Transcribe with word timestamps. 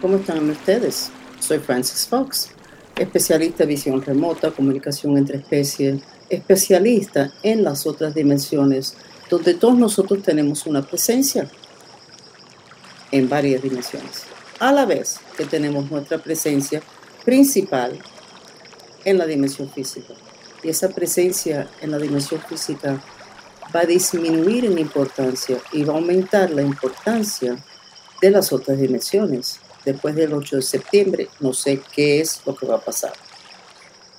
¿Cómo 0.00 0.16
están 0.16 0.48
ustedes? 0.48 1.10
Soy 1.40 1.58
Francis 1.58 2.06
Fox, 2.06 2.48
especialista 2.96 3.64
en 3.64 3.68
visión 3.68 4.00
remota, 4.00 4.50
comunicación 4.50 5.18
entre 5.18 5.36
especies, 5.36 6.00
especialista 6.30 7.30
en 7.42 7.62
las 7.62 7.86
otras 7.86 8.14
dimensiones, 8.14 8.96
donde 9.28 9.52
todos 9.52 9.76
nosotros 9.76 10.22
tenemos 10.22 10.64
una 10.64 10.80
presencia 10.80 11.50
en 13.12 13.28
varias 13.28 13.62
dimensiones, 13.62 14.22
a 14.58 14.72
la 14.72 14.86
vez 14.86 15.20
que 15.36 15.44
tenemos 15.44 15.90
nuestra 15.90 16.16
presencia 16.16 16.80
principal 17.26 17.98
en 19.04 19.18
la 19.18 19.26
dimensión 19.26 19.68
física. 19.68 20.14
Y 20.62 20.70
esa 20.70 20.88
presencia 20.88 21.68
en 21.82 21.90
la 21.90 21.98
dimensión 21.98 22.40
física 22.48 23.02
va 23.74 23.80
a 23.80 23.86
disminuir 23.86 24.64
en 24.64 24.78
importancia 24.78 25.58
y 25.72 25.84
va 25.84 25.92
a 25.92 25.96
aumentar 25.96 26.48
la 26.50 26.62
importancia 26.62 27.62
de 28.22 28.30
las 28.30 28.50
otras 28.50 28.78
dimensiones. 28.78 29.60
Después 29.84 30.14
del 30.14 30.32
8 30.32 30.56
de 30.56 30.62
septiembre, 30.62 31.28
no 31.40 31.52
sé 31.54 31.80
qué 31.94 32.20
es 32.20 32.42
lo 32.44 32.54
que 32.54 32.66
va 32.66 32.76
a 32.76 32.80
pasar. 32.80 33.12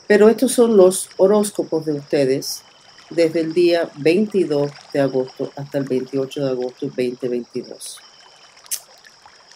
Pero 0.07 0.27
estos 0.27 0.52
son 0.52 0.75
los 0.75 1.09
horóscopos 1.17 1.85
de 1.85 1.93
ustedes 1.93 2.63
desde 3.09 3.41
el 3.41 3.53
día 3.53 3.89
22 3.97 4.71
de 4.93 4.99
agosto 4.99 5.52
hasta 5.55 5.77
el 5.77 5.83
28 5.85 6.45
de 6.45 6.49
agosto 6.49 6.85
2022. 6.88 7.99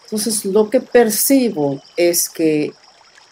Entonces, 0.04 0.44
lo 0.44 0.70
que 0.70 0.80
percibo 0.80 1.82
es 1.96 2.28
que 2.28 2.72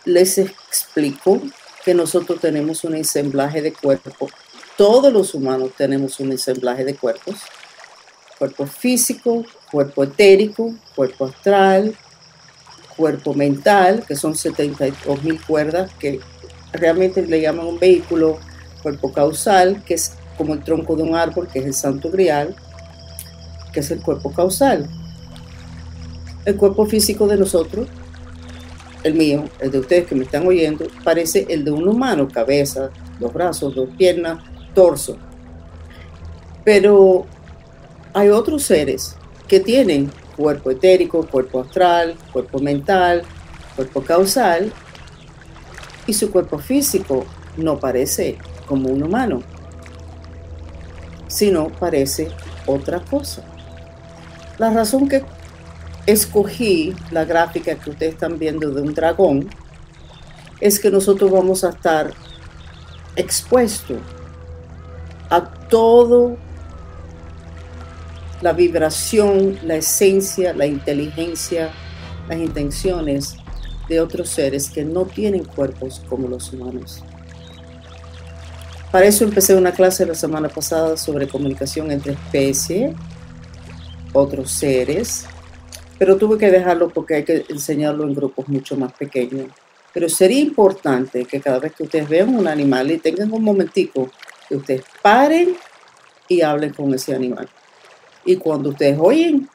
les 0.05 0.39
explico 0.39 1.41
que 1.85 1.95
nosotros 1.95 2.41
tenemos 2.41 2.83
un 2.85 2.97
ensamblaje 2.97 3.63
de 3.63 3.73
cuerpo. 3.73 4.29
Todos 4.77 5.13
los 5.13 5.35
humanos 5.35 5.71
tenemos 5.77 6.19
un 6.19 6.33
ensamblaje 6.33 6.85
de 6.85 6.97
cuerpos. 6.97 7.37
Cuerpo 8.39 8.67
físico, 8.67 9.45
cuerpo 9.71 10.03
etérico, 10.03 10.75
cuerpo 10.97 11.27
astral, 11.27 11.97
cuerpo 12.97 13.35
mental, 13.35 14.05
que 14.07 14.17
son 14.17 14.37
72 14.37 15.23
mil 15.23 15.41
cuerdas, 15.45 15.91
que 15.99 16.21
realmente 16.73 17.23
le 17.23 17.41
llaman 17.41 17.67
un 17.67 17.79
vehículo, 17.79 18.39
cuerpo 18.83 19.13
causal, 19.13 19.83
que 19.85 19.95
es 19.95 20.13
como 20.37 20.55
el 20.55 20.63
tronco 20.63 20.97
de 20.97 21.03
un 21.03 21.15
árbol, 21.15 21.49
que 21.49 21.61
es 21.61 21.67
el 21.67 21.75
santo 21.75 22.11
grial, 22.11 22.55
que 23.73 23.81
es 23.81 23.91
el 23.91 24.01
cuerpo 24.01 24.33
causal. 24.33 24.89
El 26.45 26.57
cuerpo 26.57 26.85
físico 26.85 27.27
de 27.27 27.39
nosotros, 27.39 27.89
el 29.03 29.15
mío, 29.15 29.45
el 29.61 29.71
de 29.71 29.79
ustedes 29.79 30.07
que 30.07 30.15
me 30.15 30.25
están 30.25 30.47
oyendo, 30.47 30.87
parece 31.03 31.47
el 31.49 31.65
de 31.65 31.71
un 31.71 31.89
humano, 31.89 32.29
cabeza, 32.29 32.91
dos 33.19 33.33
brazos, 33.33 33.75
dos 33.75 33.89
piernas, 33.97 34.43
torso. 34.75 35.17
Pero 36.65 37.27
hay 38.13 38.29
otros 38.29 38.65
seres 38.65 39.17
que 39.49 39.61
tienen 39.61 40.11
cuerpo 40.37 40.71
etérico, 40.71 41.27
cuerpo 41.27 41.61
astral, 41.61 42.17
cuerpo 42.33 42.59
mental, 42.59 43.23
cuerpo 43.77 44.03
causal, 44.03 44.73
y 46.07 46.13
su 46.13 46.31
cuerpo 46.31 46.59
físico 46.59 47.25
no 47.57 47.79
parece 47.79 48.37
como 48.67 48.89
un 48.89 49.03
humano, 49.03 49.43
sino 51.29 51.69
parece 51.69 52.29
otra 52.67 53.01
cosa. 53.01 53.43
La 54.59 54.71
razón 54.71 55.09
que 55.09 55.25
escogí 56.07 56.95
la 57.11 57.25
gráfica 57.25 57.75
que 57.77 57.91
ustedes 57.91 58.15
están 58.15 58.39
viendo 58.39 58.71
de 58.71 58.83
un 58.83 58.95
dragón 58.95 59.49
es 60.61 60.79
que 60.79 60.91
nosotros 60.91 61.31
vamos 61.31 61.65
a 61.65 61.71
estar 61.71 62.13
expuestos 63.17 63.99
a 65.31 65.45
todo 65.69 66.37
la 68.41 68.53
vibración, 68.53 69.59
la 69.65 69.77
esencia, 69.77 70.53
la 70.55 70.67
inteligencia, 70.67 71.71
las 72.29 72.39
intenciones 72.39 73.37
de 73.89 74.01
otros 74.01 74.29
seres 74.31 74.71
que 74.71 74.85
no 74.85 75.05
tienen 75.05 75.45
cuerpos 75.45 76.03
como 76.09 76.29
los 76.29 76.53
humanos. 76.53 77.03
Para 78.91 79.07
eso 79.07 79.25
empecé 79.25 79.55
una 79.57 79.73
clase 79.73 80.07
la 80.07 80.15
semana 80.15 80.49
pasada 80.49 80.97
sobre 80.97 81.27
comunicación 81.27 81.91
entre 81.91 82.13
especies, 82.13 82.95
otros 84.13 84.53
seres, 84.53 85.27
pero 85.99 86.17
tuve 86.17 86.39
que 86.39 86.51
dejarlo 86.51 86.89
porque 86.91 87.15
hay 87.15 87.25
que 87.25 87.45
enseñarlo 87.49 88.05
en 88.05 88.15
grupos 88.15 88.49
mucho 88.49 88.77
más 88.77 88.93
pequeños. 88.93 89.49
Pero 89.93 90.09
sería 90.09 90.41
importante 90.41 91.25
que 91.25 91.41
cada 91.41 91.59
vez 91.59 91.73
que 91.75 91.85
ustedes 91.85 92.09
vean 92.09 92.35
un 92.35 92.49
animal 92.49 92.91
y 92.91 92.99
tengan 92.99 93.33
un 93.33 93.43
momentico, 93.43 94.11
que 94.49 94.57
ustedes 94.57 94.85
paren 95.03 95.57
y 96.29 96.41
hablen 96.43 96.73
con 96.73 96.93
ese 96.95 97.15
animal. 97.15 97.49
Y 98.25 98.37
cuando 98.37 98.71
ustedes 98.71 98.99
oyen 99.01 99.49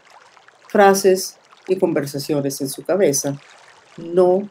frases 0.67 1.37
y 1.67 1.75
conversaciones 1.77 2.59
en 2.61 2.69
su 2.69 2.83
cabeza, 2.83 3.39
no 3.97 4.49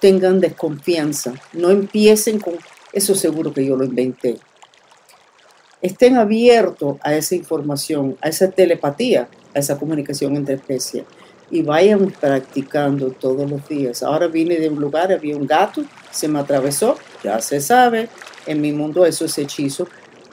tengan 0.00 0.40
desconfianza, 0.40 1.32
no 1.52 1.70
empiecen 1.70 2.40
con 2.40 2.54
eso 2.92 3.14
seguro 3.14 3.52
que 3.52 3.64
yo 3.64 3.76
lo 3.76 3.84
inventé. 3.84 4.38
Estén 5.80 6.16
abiertos 6.16 6.96
a 7.02 7.14
esa 7.14 7.34
información, 7.34 8.16
a 8.20 8.28
esa 8.28 8.50
telepatía, 8.50 9.28
a 9.54 9.58
esa 9.58 9.78
comunicación 9.78 10.36
entre 10.36 10.56
especies 10.56 11.04
y 11.52 11.62
vayan 11.62 12.10
practicando 12.10 13.10
todos 13.10 13.48
los 13.48 13.68
días. 13.68 14.02
Ahora 14.02 14.26
vine 14.26 14.56
de 14.56 14.70
un 14.70 14.80
lugar, 14.80 15.12
había 15.12 15.36
un 15.36 15.46
gato, 15.46 15.84
se 16.10 16.26
me 16.26 16.38
atravesó, 16.38 16.96
ya 17.22 17.40
se 17.40 17.60
sabe, 17.60 18.08
en 18.46 18.60
mi 18.60 18.72
mundo 18.72 19.04
eso 19.04 19.26
es 19.26 19.36
hechizo, 19.38 19.86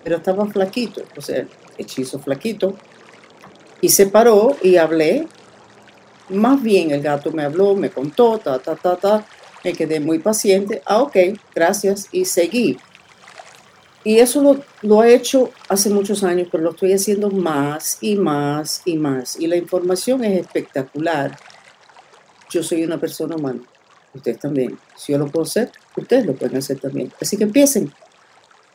pero 0.03 0.17
estaba 0.17 0.47
flaquito, 0.47 1.03
o 1.17 1.21
sea, 1.21 1.45
hechizo 1.79 2.19
flaquito, 2.19 2.75
y 3.81 3.89
se 3.89 4.07
paró 4.07 4.55
y 4.61 4.75
hablé. 4.75 5.27
Más 6.29 6.61
bien 6.61 6.91
el 6.91 7.01
gato 7.01 7.31
me 7.31 7.43
habló, 7.43 7.75
me 7.75 7.89
contó, 7.89 8.37
ta, 8.37 8.59
ta, 8.59 8.75
ta, 8.75 8.95
ta, 8.97 9.25
me 9.63 9.73
quedé 9.73 9.99
muy 9.99 10.19
paciente, 10.19 10.81
ah, 10.85 11.01
ok, 11.01 11.17
gracias, 11.55 12.07
y 12.11 12.25
seguí. 12.25 12.77
Y 14.03 14.19
eso 14.19 14.41
lo, 14.41 14.63
lo, 14.81 15.03
he 15.03 15.13
hecho 15.13 15.51
hace 15.67 15.89
muchos 15.89 16.23
años, 16.23 16.47
pero 16.51 16.63
lo 16.63 16.71
estoy 16.71 16.93
haciendo 16.93 17.29
más 17.29 17.97
y 18.01 18.15
más 18.15 18.81
y 18.85 18.95
más. 18.95 19.39
Y 19.39 19.47
la 19.47 19.57
información 19.57 20.23
es 20.23 20.39
espectacular. 20.39 21.37
Yo 22.49 22.63
soy 22.63 22.83
una 22.83 22.99
persona 22.99 23.35
humana, 23.35 23.61
ustedes 24.13 24.39
también. 24.39 24.79
Si 24.95 25.11
yo 25.11 25.19
lo 25.19 25.27
puedo 25.27 25.43
hacer, 25.43 25.71
ustedes 25.97 26.25
lo 26.25 26.33
pueden 26.33 26.57
hacer 26.57 26.79
también. 26.79 27.11
Así 27.19 27.37
que 27.37 27.43
empiecen. 27.43 27.91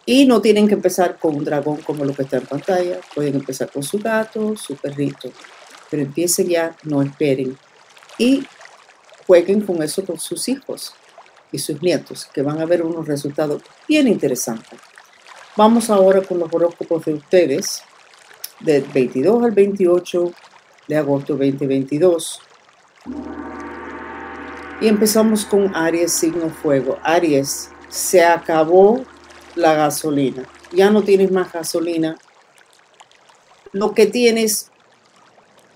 Y 0.07 0.27
no 0.27 0.41
tienen 0.43 0.69
que 0.69 0.75
empezar 0.75 1.19
con 1.19 1.37
un 1.37 1.45
dragón 1.45 1.79
como 1.79 2.05
lo 2.05 2.15
que 2.15 2.23
está 2.23 2.37
en 2.37 2.47
pantalla, 2.47 3.01
pueden 3.15 3.37
empezar 3.37 3.71
con 3.71 3.83
su 3.83 3.99
gato, 3.99 4.55
su 4.57 4.77
perrito, 4.77 5.31
pero 5.91 6.03
empiecen 6.03 6.49
ya, 6.49 6.77
no 6.83 7.03
esperen. 7.03 7.57
Y 8.19 8.45
jueguen 9.27 9.63
con 9.63 9.83
eso 9.83 10.05
con 10.05 10.19
sus 10.19 10.49
hijos 10.49 10.95
y 11.51 11.59
sus 11.59 11.81
nietos, 11.81 12.29
que 12.33 12.43
van 12.43 12.61
a 12.61 12.67
ver 12.67 12.83
unos 12.83 13.07
resultados 13.07 13.63
bien 13.89 14.09
interesantes. 14.09 14.79
Vamos 15.57 15.89
ahora 15.89 16.21
con 16.21 16.39
los 16.39 16.53
horóscopos 16.53 17.05
de 17.05 17.15
ustedes, 17.15 17.83
del 18.61 18.83
22 18.83 19.45
al 19.45 19.53
28 19.53 20.33
de 20.89 20.97
agosto 20.97 21.35
2022. 21.35 22.41
Y 24.81 24.89
empezamos 24.89 25.45
con 25.45 25.75
Aries, 25.75 26.13
signo 26.13 26.51
fuego. 26.51 26.99
Aries, 27.03 27.71
se 27.89 28.25
acabó 28.25 29.05
la 29.55 29.75
gasolina. 29.75 30.45
Ya 30.73 30.91
no 30.91 31.03
tienes 31.03 31.31
más 31.31 31.53
gasolina. 31.53 32.17
Lo 33.73 33.95
que 33.95 34.07
tienes 34.07 34.71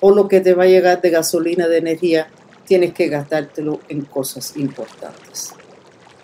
o 0.01 0.11
lo 0.13 0.29
que 0.29 0.41
te 0.41 0.55
va 0.55 0.65
a 0.65 0.69
llegar 0.69 1.01
de 1.01 1.11
gasolina, 1.11 1.67
de 1.67 1.79
energía, 1.79 2.29
tienes 2.65 2.93
que 2.93 3.09
gastártelo 3.09 3.81
en 3.89 4.03
cosas 4.03 4.57
importantes. 4.57 5.55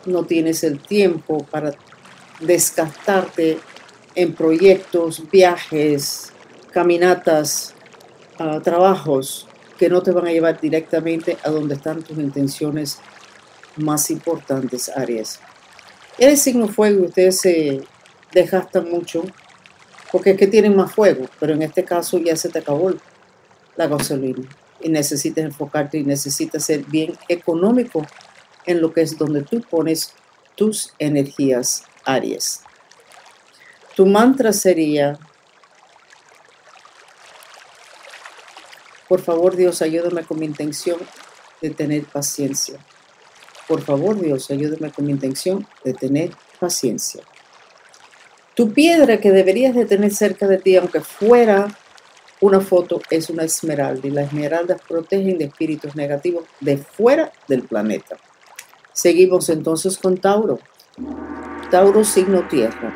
No 0.07 0.25
tienes 0.25 0.63
el 0.63 0.81
tiempo 0.81 1.45
para 1.51 1.75
desgastarte 2.41 3.59
en 4.15 4.35
proyectos, 4.35 5.23
viajes, 5.31 6.33
caminatas, 6.71 7.75
ah, 8.39 8.61
trabajos 8.63 9.49
que 9.79 9.89
no 9.89 10.03
te 10.03 10.13
van 10.13 10.27
a 10.27 10.33
llevar 10.33 10.61
directamente 10.61 11.37
a 11.43 11.51
donde 11.51 11.75
están 11.75 12.03
tus 12.03 12.19
intenciones 12.19 12.99
más 13.77 14.11
importantes, 14.11 14.89
Aries. 14.89 15.41
Eres 16.17 16.43
signo 16.43 16.69
fuego 16.69 17.07
ustedes 17.07 17.41
se 17.41 17.83
desgastan 18.33 18.89
mucho 18.89 19.25
porque 20.13 20.31
es 20.31 20.37
que 20.37 20.47
tienen 20.47 20.77
más 20.77 20.93
fuego, 20.93 21.27
pero 21.41 21.55
en 21.55 21.63
este 21.63 21.85
caso 21.85 22.19
ya 22.19 22.37
se 22.37 22.49
te 22.49 22.61
acabó 22.61 22.93
la 23.75 23.89
gasolina 23.89 24.49
y 24.81 24.89
necesitas 24.89 25.45
enfocarte 25.45 25.99
y 25.99 26.05
necesitas 26.05 26.65
ser 26.65 26.85
bien 26.85 27.19
económico 27.29 28.07
en 28.65 28.81
lo 28.81 28.93
que 28.93 29.03
es 29.03 29.19
donde 29.19 29.43
tú 29.43 29.61
pones 29.63 30.15
tus 30.55 30.95
energías, 31.01 31.83
Aries. 32.05 32.61
Tu 33.97 34.07
mantra 34.07 34.53
sería, 34.53 35.19
por 39.09 39.21
favor 39.21 39.57
Dios, 39.57 39.83
ayúdame 39.83 40.23
con 40.23 40.39
mi 40.39 40.47
intención 40.47 40.99
de 41.61 41.71
tener 41.71 42.05
paciencia. 42.05 42.79
Por 43.67 43.83
favor, 43.83 44.21
Dios, 44.21 44.51
ayúdame 44.51 44.91
con 44.91 45.07
mi 45.07 45.13
intención 45.13 45.67
de 45.85 45.95
tener 45.95 46.31
paciencia. 46.61 47.23
Tu 48.55 48.73
piedra 48.73 49.19
que 49.19 49.33
deberías 49.33 49.75
de 49.75 49.85
tener 49.85 50.15
cerca 50.15 50.47
de 50.47 50.59
ti, 50.59 50.77
aunque 50.77 51.01
fuera 51.01 51.69
una 52.41 52.61
foto 52.61 53.01
es 53.11 53.31
una 53.31 53.45
esmeralda 53.45 54.07
y 54.07 54.11
las 54.11 54.27
esmeraldas 54.27 54.81
protegen 54.87 55.39
de 55.39 55.47
espíritus 55.47 55.97
negativos 55.97 56.45
de 56.61 56.77
fuera 56.77 57.33
del 57.49 57.63
planeta. 57.63 58.17
Seguimos 58.93 59.49
entonces 59.49 59.97
con 59.97 60.19
Tauro. 60.19 60.59
Tauro 61.71 62.05
signo 62.05 62.47
tierra. 62.49 62.93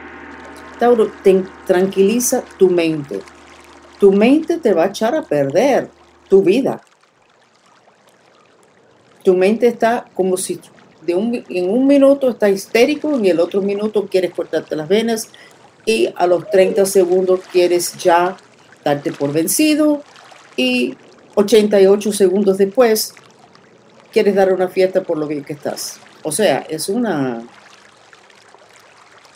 Tauro, 0.78 1.10
te 1.22 1.42
tranquiliza 1.66 2.42
tu 2.58 2.68
mente. 2.68 3.20
Tu 3.98 4.12
mente 4.12 4.58
te 4.58 4.74
va 4.74 4.84
a 4.84 4.88
echar 4.88 5.14
a 5.14 5.22
perder 5.22 5.90
tu 6.28 6.42
vida. 6.42 6.80
Tu 9.22 9.34
mente 9.34 9.66
está 9.66 10.06
como 10.14 10.36
si 10.36 10.60
de 11.02 11.14
un, 11.14 11.44
en 11.48 11.70
un 11.70 11.86
minuto 11.86 12.28
está 12.30 12.48
histérico, 12.48 13.14
en 13.14 13.26
el 13.26 13.40
otro 13.40 13.62
minuto 13.62 14.06
quieres 14.06 14.32
cortarte 14.32 14.76
las 14.76 14.88
venas 14.88 15.28
y 15.86 16.08
a 16.16 16.26
los 16.26 16.50
30 16.50 16.84
segundos 16.86 17.40
quieres 17.50 17.96
ya 17.96 18.36
darte 18.84 19.12
por 19.12 19.32
vencido 19.32 20.02
y 20.56 20.96
88 21.34 22.12
segundos 22.12 22.58
después 22.58 23.14
quieres 24.12 24.34
dar 24.34 24.52
una 24.52 24.68
fiesta 24.68 25.02
por 25.02 25.16
lo 25.16 25.26
bien 25.26 25.44
que 25.44 25.52
estás. 25.52 25.98
O 26.22 26.32
sea, 26.32 26.66
es 26.68 26.88
una... 26.88 27.46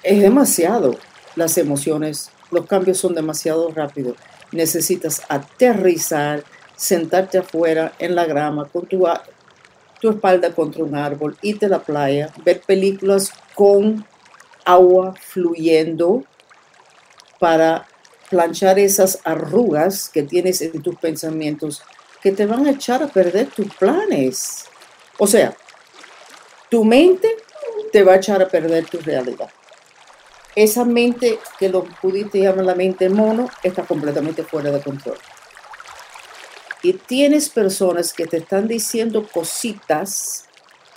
Es 0.02 0.20
demasiado 0.20 0.96
las 1.36 1.56
emociones, 1.58 2.30
los 2.50 2.66
cambios 2.66 2.98
son 2.98 3.14
demasiado 3.14 3.70
rápidos. 3.70 4.16
Necesitas 4.50 5.22
aterrizar, 5.28 6.42
sentarte 6.76 7.38
afuera 7.38 7.92
en 8.00 8.16
la 8.16 8.26
grama 8.26 8.64
con 8.64 8.86
tu, 8.86 9.06
tu 10.02 10.10
espalda 10.10 10.52
contra 10.52 10.82
un 10.82 10.96
árbol, 10.96 11.38
irte 11.42 11.66
a 11.66 11.68
la 11.68 11.78
playa, 11.78 12.28
ver 12.44 12.60
películas 12.60 13.30
con 13.54 14.04
agua 14.64 15.14
fluyendo 15.16 16.24
para 17.38 17.86
planchar 18.28 18.80
esas 18.80 19.20
arrugas 19.22 20.08
que 20.08 20.24
tienes 20.24 20.60
en 20.60 20.82
tus 20.82 20.96
pensamientos 20.96 21.84
que 22.20 22.32
te 22.32 22.46
van 22.46 22.66
a 22.66 22.72
echar 22.72 23.00
a 23.00 23.06
perder 23.06 23.46
tus 23.46 23.72
planes. 23.76 24.64
O 25.18 25.28
sea, 25.28 25.54
tu 26.68 26.84
mente 26.84 27.36
te 27.92 28.02
va 28.02 28.14
a 28.14 28.16
echar 28.16 28.42
a 28.42 28.48
perder 28.48 28.86
tu 28.86 28.98
realidad. 28.98 29.50
Esa 30.56 30.84
mente 30.84 31.38
que 31.60 31.68
los 31.68 31.84
budistas 32.02 32.40
llaman 32.40 32.66
la 32.66 32.74
mente 32.74 33.08
mono 33.08 33.48
está 33.62 33.84
completamente 33.84 34.42
fuera 34.42 34.72
de 34.72 34.80
control. 34.80 35.18
Y 36.82 36.94
tienes 36.94 37.48
personas 37.48 38.12
que 38.12 38.26
te 38.26 38.38
están 38.38 38.66
diciendo 38.66 39.26
cositas. 39.32 40.46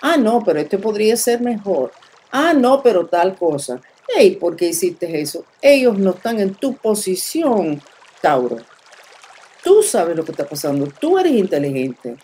Ah, 0.01 0.17
no, 0.17 0.43
pero 0.43 0.59
este 0.59 0.77
podría 0.77 1.15
ser 1.15 1.41
mejor. 1.41 1.91
Ah, 2.31 2.53
no, 2.53 2.81
pero 2.81 3.05
tal 3.05 3.35
cosa. 3.37 3.79
Hey, 4.07 4.37
¿por 4.39 4.55
qué 4.55 4.69
hiciste 4.69 5.21
eso? 5.21 5.45
Ellos 5.61 5.97
no 5.97 6.11
están 6.11 6.39
en 6.39 6.55
tu 6.55 6.75
posición, 6.75 7.81
Tauro. 8.21 8.57
Tú 9.63 9.81
sabes 9.81 10.15
lo 10.15 10.23
que 10.25 10.31
está 10.31 10.47
pasando. 10.47 10.87
Tú 10.99 11.17
eres 11.17 11.33
inteligente. 11.33 12.17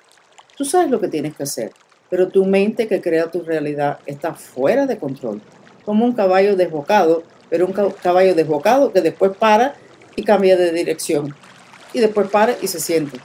Tú 0.55 0.65
sabes 0.65 0.89
lo 0.89 0.99
que 0.99 1.07
tienes 1.07 1.35
que 1.35 1.43
hacer 1.43 1.71
pero 2.11 2.27
tu 2.27 2.45
mente 2.45 2.89
que 2.89 3.01
crea 3.01 3.31
tu 3.31 3.41
realidad 3.41 3.99
está 4.05 4.35
fuera 4.35 4.85
de 4.85 4.97
control, 4.97 5.41
como 5.85 6.03
un 6.03 6.11
caballo 6.11 6.57
desbocado, 6.57 7.23
pero 7.49 7.65
un 7.65 7.71
caballo 7.71 8.35
desbocado 8.35 8.91
que 8.91 8.99
después 8.99 9.31
para 9.39 9.75
y 10.17 10.23
cambia 10.23 10.57
de 10.57 10.73
dirección, 10.73 11.33
y 11.93 12.01
después 12.01 12.27
para 12.29 12.57
y 12.61 12.67
se 12.67 12.81
siente. 12.81 13.17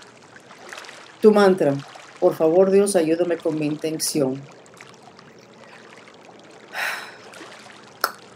Tu 1.26 1.32
mantra, 1.32 1.74
por 2.20 2.36
favor 2.36 2.70
Dios, 2.70 2.94
ayúdame 2.94 3.36
con 3.36 3.58
mi 3.58 3.66
intención. 3.66 4.40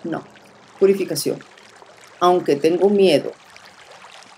No, 0.03 0.25
purificación. 0.81 1.39
Aunque 2.19 2.57
tengo 2.57 2.91
miedo 2.91 3.31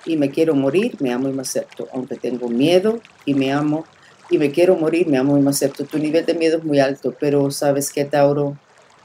y 0.05 0.19
me 0.19 0.31
quiero 0.31 0.55
morir, 0.55 0.99
me 1.01 1.15
amo 1.15 1.31
y 1.31 1.33
me 1.33 1.41
acepto. 1.41 1.89
Aunque 1.95 2.17
tengo 2.17 2.51
miedo 2.51 3.01
y 3.25 3.33
me 3.33 3.55
amo, 3.55 3.87
y 4.29 4.37
me 4.37 4.51
quiero 4.51 4.77
morir, 4.77 5.09
me 5.09 5.17
amo 5.17 5.39
y 5.39 5.41
me 5.41 5.49
acepto. 5.49 5.87
Tu 5.87 5.97
nivel 5.97 6.27
de 6.27 6.35
miedo 6.35 6.59
es 6.59 6.65
muy 6.65 6.79
alto, 6.79 7.17
pero 7.19 7.51
sabes 7.51 7.91
que 7.91 8.05
Tauro, 8.05 8.59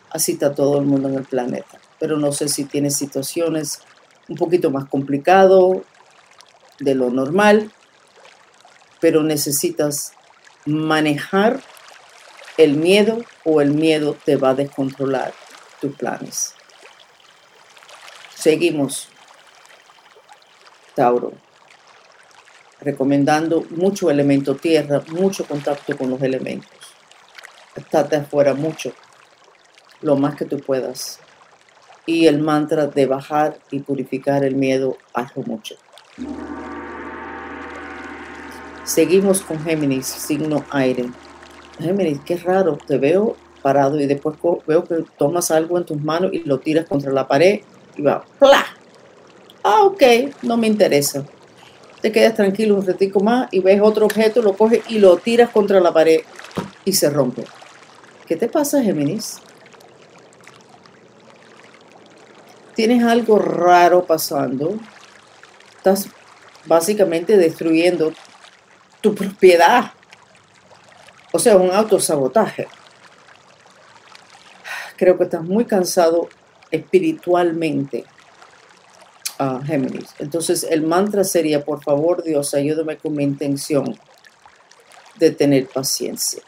así 0.09 0.33
está 0.33 0.53
todo 0.53 0.77
el 0.77 0.85
mundo 0.85 1.07
en 1.07 1.15
el 1.15 1.23
planeta. 1.23 1.79
Pero 2.01 2.17
no 2.17 2.33
sé 2.33 2.49
si 2.49 2.65
tienes 2.65 2.97
situaciones 2.97 3.79
un 4.27 4.35
poquito 4.35 4.71
más 4.71 4.89
complicado 4.89 5.83
de 6.81 6.95
lo 6.95 7.11
normal, 7.11 7.71
pero 8.99 9.23
necesitas 9.23 10.13
manejar 10.65 11.61
el 12.57 12.73
miedo 12.75 13.23
o 13.43 13.61
el 13.61 13.71
miedo 13.71 14.17
te 14.25 14.35
va 14.35 14.49
a 14.49 14.55
descontrolar 14.55 15.33
tus 15.79 15.95
planes. 15.95 16.53
Seguimos, 18.35 19.09
Tauro 20.95 21.33
recomendando 22.81 23.65
mucho 23.71 24.09
elemento 24.09 24.55
tierra, 24.55 25.01
mucho 25.09 25.45
contacto 25.45 25.97
con 25.97 26.09
los 26.09 26.21
elementos. 26.21 26.69
Estate 27.75 28.17
afuera 28.17 28.53
mucho, 28.53 28.93
lo 30.01 30.15
más 30.15 30.35
que 30.35 30.45
tú 30.45 30.59
puedas. 30.59 31.19
Y 32.05 32.27
el 32.27 32.39
mantra 32.39 32.87
de 32.87 33.05
bajar 33.05 33.59
y 33.71 33.79
purificar 33.79 34.43
el 34.43 34.55
miedo, 34.55 34.97
hazlo 35.13 35.43
mucho. 35.43 35.75
Seguimos 38.87 39.41
con 39.41 39.63
Géminis, 39.63 40.07
signo 40.07 40.65
aire. 40.71 41.11
Géminis, 41.79 42.19
qué 42.25 42.37
raro, 42.37 42.79
te 42.87 42.97
veo 42.97 43.35
parado 43.61 43.99
y 43.99 44.07
después 44.07 44.35
veo 44.65 44.83
que 44.83 45.03
tomas 45.19 45.51
algo 45.51 45.77
en 45.77 45.85
tus 45.85 46.01
manos 46.01 46.33
y 46.33 46.39
lo 46.39 46.59
tiras 46.59 46.87
contra 46.87 47.11
la 47.11 47.27
pared 47.27 47.59
y 47.95 48.01
va, 48.01 48.25
¡pla! 48.39 48.65
Ah, 49.63 49.83
ok, 49.83 50.01
no 50.41 50.57
me 50.57 50.65
interesa 50.65 51.23
te 52.01 52.11
quedas 52.11 52.35
tranquilo 52.35 52.75
un 52.75 52.85
ratico 52.85 53.19
más 53.19 53.49
y 53.51 53.59
ves 53.59 53.81
otro 53.81 54.05
objeto, 54.05 54.41
lo 54.41 54.53
coges 54.53 54.81
y 54.89 54.99
lo 54.99 55.17
tiras 55.17 55.49
contra 55.49 55.79
la 55.79 55.93
pared 55.93 56.21
y 56.85 56.93
se 56.93 57.09
rompe. 57.09 57.43
¿Qué 58.27 58.35
te 58.35 58.47
pasa, 58.47 58.81
Géminis? 58.81 59.39
Tienes 62.75 63.03
algo 63.03 63.39
raro 63.39 64.05
pasando. 64.05 64.75
Estás 65.75 66.07
básicamente 66.65 67.37
destruyendo 67.37 68.13
propiedad. 69.15 69.91
O 71.31 71.39
sea, 71.39 71.57
un 71.57 71.71
autosabotaje. 71.71 72.67
Creo 74.95 75.17
que 75.17 75.25
estás 75.25 75.43
muy 75.43 75.65
cansado 75.65 76.29
espiritualmente 76.71 78.05
a 79.37 79.61
Géminis. 79.63 80.09
Entonces 80.19 80.65
el 80.69 80.83
mantra 80.83 81.23
sería, 81.23 81.63
por 81.63 81.83
favor 81.83 82.23
Dios, 82.23 82.53
ayúdame 82.53 82.97
con 82.97 83.13
mi 83.13 83.23
intención 83.23 83.97
de 85.15 85.31
tener 85.31 85.67
paciencia. 85.67 86.41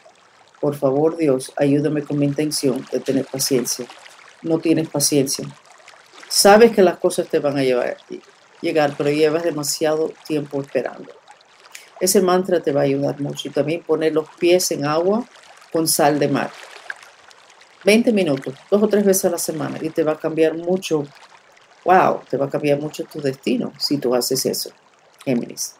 Por 0.60 0.76
favor 0.76 1.16
Dios, 1.16 1.52
ayúdame 1.56 2.02
con 2.02 2.18
mi 2.18 2.26
intención 2.26 2.84
de 2.90 3.00
tener 3.00 3.26
paciencia. 3.26 3.86
No 4.42 4.58
tienes 4.58 4.88
paciencia. 4.88 5.46
Sabes 6.28 6.72
que 6.72 6.82
las 6.82 6.98
cosas 6.98 7.28
te 7.28 7.38
van 7.38 7.58
a 7.58 7.62
llevar, 7.62 7.96
llegar, 8.60 8.94
pero 8.96 9.10
llevas 9.10 9.42
demasiado 9.42 10.12
tiempo 10.26 10.60
esperando. 10.60 11.19
Ese 12.00 12.20
mantra 12.20 12.60
te 12.60 12.72
va 12.72 12.80
a 12.80 12.84
ayudar 12.84 13.20
mucho. 13.20 13.48
Y 13.48 13.50
también 13.52 13.82
poner 13.82 14.14
los 14.14 14.28
pies 14.38 14.70
en 14.72 14.84
agua 14.84 15.24
con 15.72 15.86
sal 15.86 16.18
de 16.18 16.28
mar. 16.28 16.50
20 17.84 18.12
minutos, 18.12 18.54
dos 18.70 18.82
o 18.82 18.88
tres 18.88 19.04
veces 19.04 19.24
a 19.24 19.30
la 19.30 19.38
semana 19.38 19.78
y 19.80 19.88
te 19.88 20.02
va 20.02 20.12
a 20.12 20.18
cambiar 20.18 20.54
mucho 20.54 21.06
wow, 21.84 22.20
te 22.28 22.36
va 22.36 22.46
a 22.46 22.50
cambiar 22.50 22.80
mucho 22.80 23.04
tu 23.04 23.20
destino 23.20 23.72
si 23.78 23.98
tú 23.98 24.14
haces 24.14 24.44
eso, 24.46 24.70
Géminis. 25.24 25.76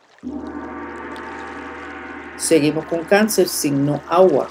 Seguimos 2.36 2.86
con 2.86 3.04
cáncer, 3.04 3.48
signo 3.48 4.00
agua. 4.08 4.48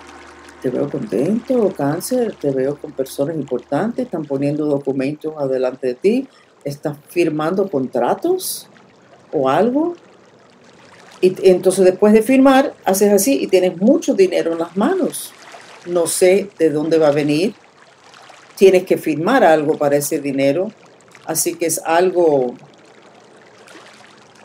Te 0.61 0.69
veo 0.69 0.89
contento, 0.89 1.73
cáncer, 1.75 2.35
te 2.35 2.51
veo 2.51 2.77
con 2.77 2.91
personas 2.91 3.35
importantes, 3.35 4.05
están 4.05 4.25
poniendo 4.25 4.65
documentos 4.65 5.33
adelante 5.37 5.87
de 5.87 5.93
ti, 5.95 6.27
estás 6.63 6.97
firmando 7.07 7.69
contratos 7.69 8.69
o 9.31 9.49
algo. 9.49 9.95
Y 11.21 11.35
entonces 11.49 11.85
después 11.85 12.13
de 12.13 12.21
firmar, 12.21 12.73
haces 12.85 13.11
así 13.11 13.39
y 13.41 13.47
tienes 13.47 13.77
mucho 13.77 14.13
dinero 14.13 14.53
en 14.53 14.59
las 14.59 14.77
manos. 14.77 15.31
No 15.85 16.07
sé 16.07 16.49
de 16.57 16.69
dónde 16.69 16.97
va 16.97 17.09
a 17.09 17.11
venir. 17.11 17.55
Tienes 18.55 18.83
que 18.83 18.97
firmar 18.97 19.43
algo 19.43 19.77
para 19.77 19.95
ese 19.95 20.19
dinero 20.19 20.71
Así 21.29 21.53
que 21.53 21.67
es 21.67 21.79
algo 21.85 22.55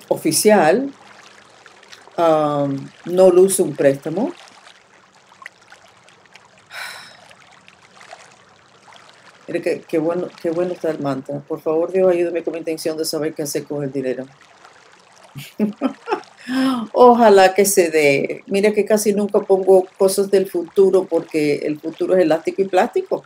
oficial. 0.09 0.93
no 2.19 3.31
luce 3.31 3.63
un 3.63 3.75
préstamo. 3.75 4.31
Mire 9.49 9.81
qué, 9.89 9.97
bueno, 9.99 10.29
qué 10.43 10.51
bueno 10.51 10.75
está 10.75 10.91
el 10.91 10.99
mantra. 11.01 11.41
Por 11.41 11.63
favor, 11.63 11.91
Dios, 11.91 12.13
ayúdame 12.13 12.45
con 12.45 12.53
mi 12.53 12.59
intención 12.59 12.99
de 12.99 13.07
saber 13.07 13.33
qué 13.33 13.45
hacer 13.45 13.65
con 13.65 13.83
el 13.83 13.91
dinero. 13.91 14.27
Ojalá 16.93 17.55
que 17.55 17.65
se 17.65 17.91
dé. 17.91 18.43
Mira 18.47 18.73
que 18.73 18.85
casi 18.85 19.13
nunca 19.13 19.41
pongo 19.41 19.87
cosas 19.97 20.31
del 20.31 20.49
futuro 20.49 21.05
porque 21.05 21.57
el 21.65 21.79
futuro 21.81 22.15
es 22.15 22.23
elástico 22.23 22.63
y 22.63 22.67
plástico 22.67 23.25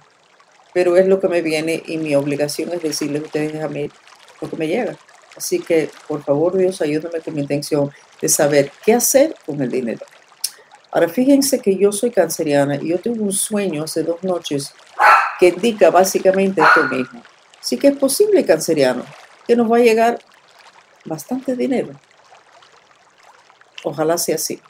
pero 0.72 0.96
es 0.96 1.08
lo 1.08 1.20
que 1.20 1.28
me 1.28 1.42
viene 1.42 1.82
y 1.86 1.98
mi 1.98 2.14
obligación 2.14 2.72
es 2.72 2.82
decirles 2.82 3.22
a 3.22 3.26
ustedes 3.26 3.62
a 3.62 3.68
mí 3.68 3.90
lo 4.40 4.48
que 4.48 4.56
me 4.56 4.68
llega. 4.68 4.96
Así 5.36 5.60
que, 5.60 5.90
por 6.06 6.22
favor, 6.22 6.56
Dios, 6.56 6.80
ayúdame 6.80 7.20
con 7.20 7.34
mi 7.34 7.40
intención 7.40 7.90
de 8.20 8.28
saber 8.28 8.72
qué 8.84 8.94
hacer 8.94 9.34
con 9.46 9.60
el 9.62 9.70
dinero. 9.70 10.04
Ahora, 10.90 11.08
fíjense 11.08 11.60
que 11.60 11.76
yo 11.76 11.92
soy 11.92 12.10
canceriana 12.10 12.76
y 12.76 12.90
yo 12.90 12.98
tuve 12.98 13.20
un 13.20 13.32
sueño 13.32 13.84
hace 13.84 14.02
dos 14.02 14.22
noches 14.22 14.72
que 15.38 15.48
indica 15.48 15.90
básicamente 15.90 16.60
esto 16.60 16.84
mismo. 16.84 17.22
Sí 17.60 17.76
que 17.76 17.88
es 17.88 17.96
posible, 17.96 18.44
canceriano, 18.44 19.04
que 19.46 19.54
nos 19.54 19.70
va 19.70 19.76
a 19.76 19.80
llegar 19.80 20.18
bastante 21.04 21.54
dinero. 21.54 21.90
Ojalá 23.88 24.18
sea 24.18 24.34
así. 24.34 24.60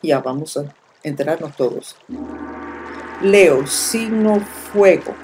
Ya 0.00 0.20
vamos 0.20 0.56
a 0.56 0.72
enterarnos 1.02 1.56
todos. 1.56 1.96
Leo, 3.20 3.66
signo 3.66 4.40
fuego. 4.72 5.14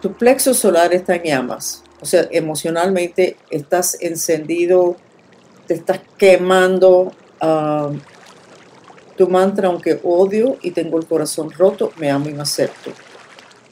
Tu 0.00 0.12
plexo 0.12 0.54
solar 0.54 0.94
está 0.94 1.16
en 1.16 1.24
llamas. 1.24 1.84
O 2.00 2.06
sea, 2.06 2.26
emocionalmente 2.30 3.36
estás 3.50 3.98
encendido, 4.00 4.96
te 5.66 5.74
estás 5.74 6.00
quemando. 6.16 7.12
Ah, 7.40 7.90
tu 9.16 9.28
mantra, 9.28 9.68
aunque 9.68 10.00
odio 10.04 10.56
y 10.62 10.70
tengo 10.70 10.96
el 10.96 11.06
corazón 11.06 11.50
roto, 11.50 11.92
me 11.96 12.10
amo 12.10 12.28
y 12.28 12.32
me 12.32 12.42
acepto. 12.42 12.92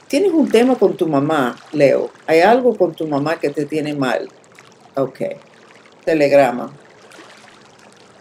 Tienes 0.07 0.31
un 0.31 0.47
tema 0.49 0.75
con 0.75 0.95
tu 0.95 1.07
mamá, 1.07 1.55
Leo. 1.71 2.11
Hay 2.27 2.41
algo 2.41 2.77
con 2.77 2.93
tu 2.93 3.07
mamá 3.07 3.39
que 3.39 3.49
te 3.49 3.65
tiene 3.65 3.95
mal. 3.95 4.29
Ok. 4.95 5.21
Telegrama. 6.05 6.71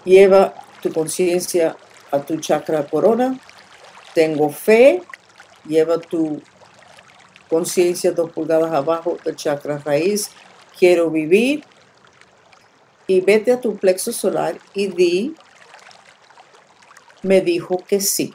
Lleva 0.07 0.55
tu 0.81 0.93
conciencia 0.93 1.77
a 2.13 2.21
tu 2.21 2.39
chakra 2.39 2.87
corona. 2.87 3.39
Tengo 4.15 4.51
fe. 4.51 5.03
Lleva 5.67 5.99
tu 5.99 6.41
conciencia 7.51 8.13
dos 8.13 8.31
pulgadas 8.31 8.73
abajo 8.73 9.19
del 9.25 9.35
chakra 9.35 9.79
raíz. 9.85 10.31
Quiero 10.79 11.11
vivir. 11.11 11.65
Y 13.09 13.21
vete 13.21 13.53
a 13.53 13.61
tu 13.61 13.77
plexo 13.77 14.13
solar 14.13 14.59
y 14.75 14.87
di, 14.87 15.35
me 17.23 17.41
dijo 17.41 17.79
que 17.87 18.01
sí. 18.01 18.33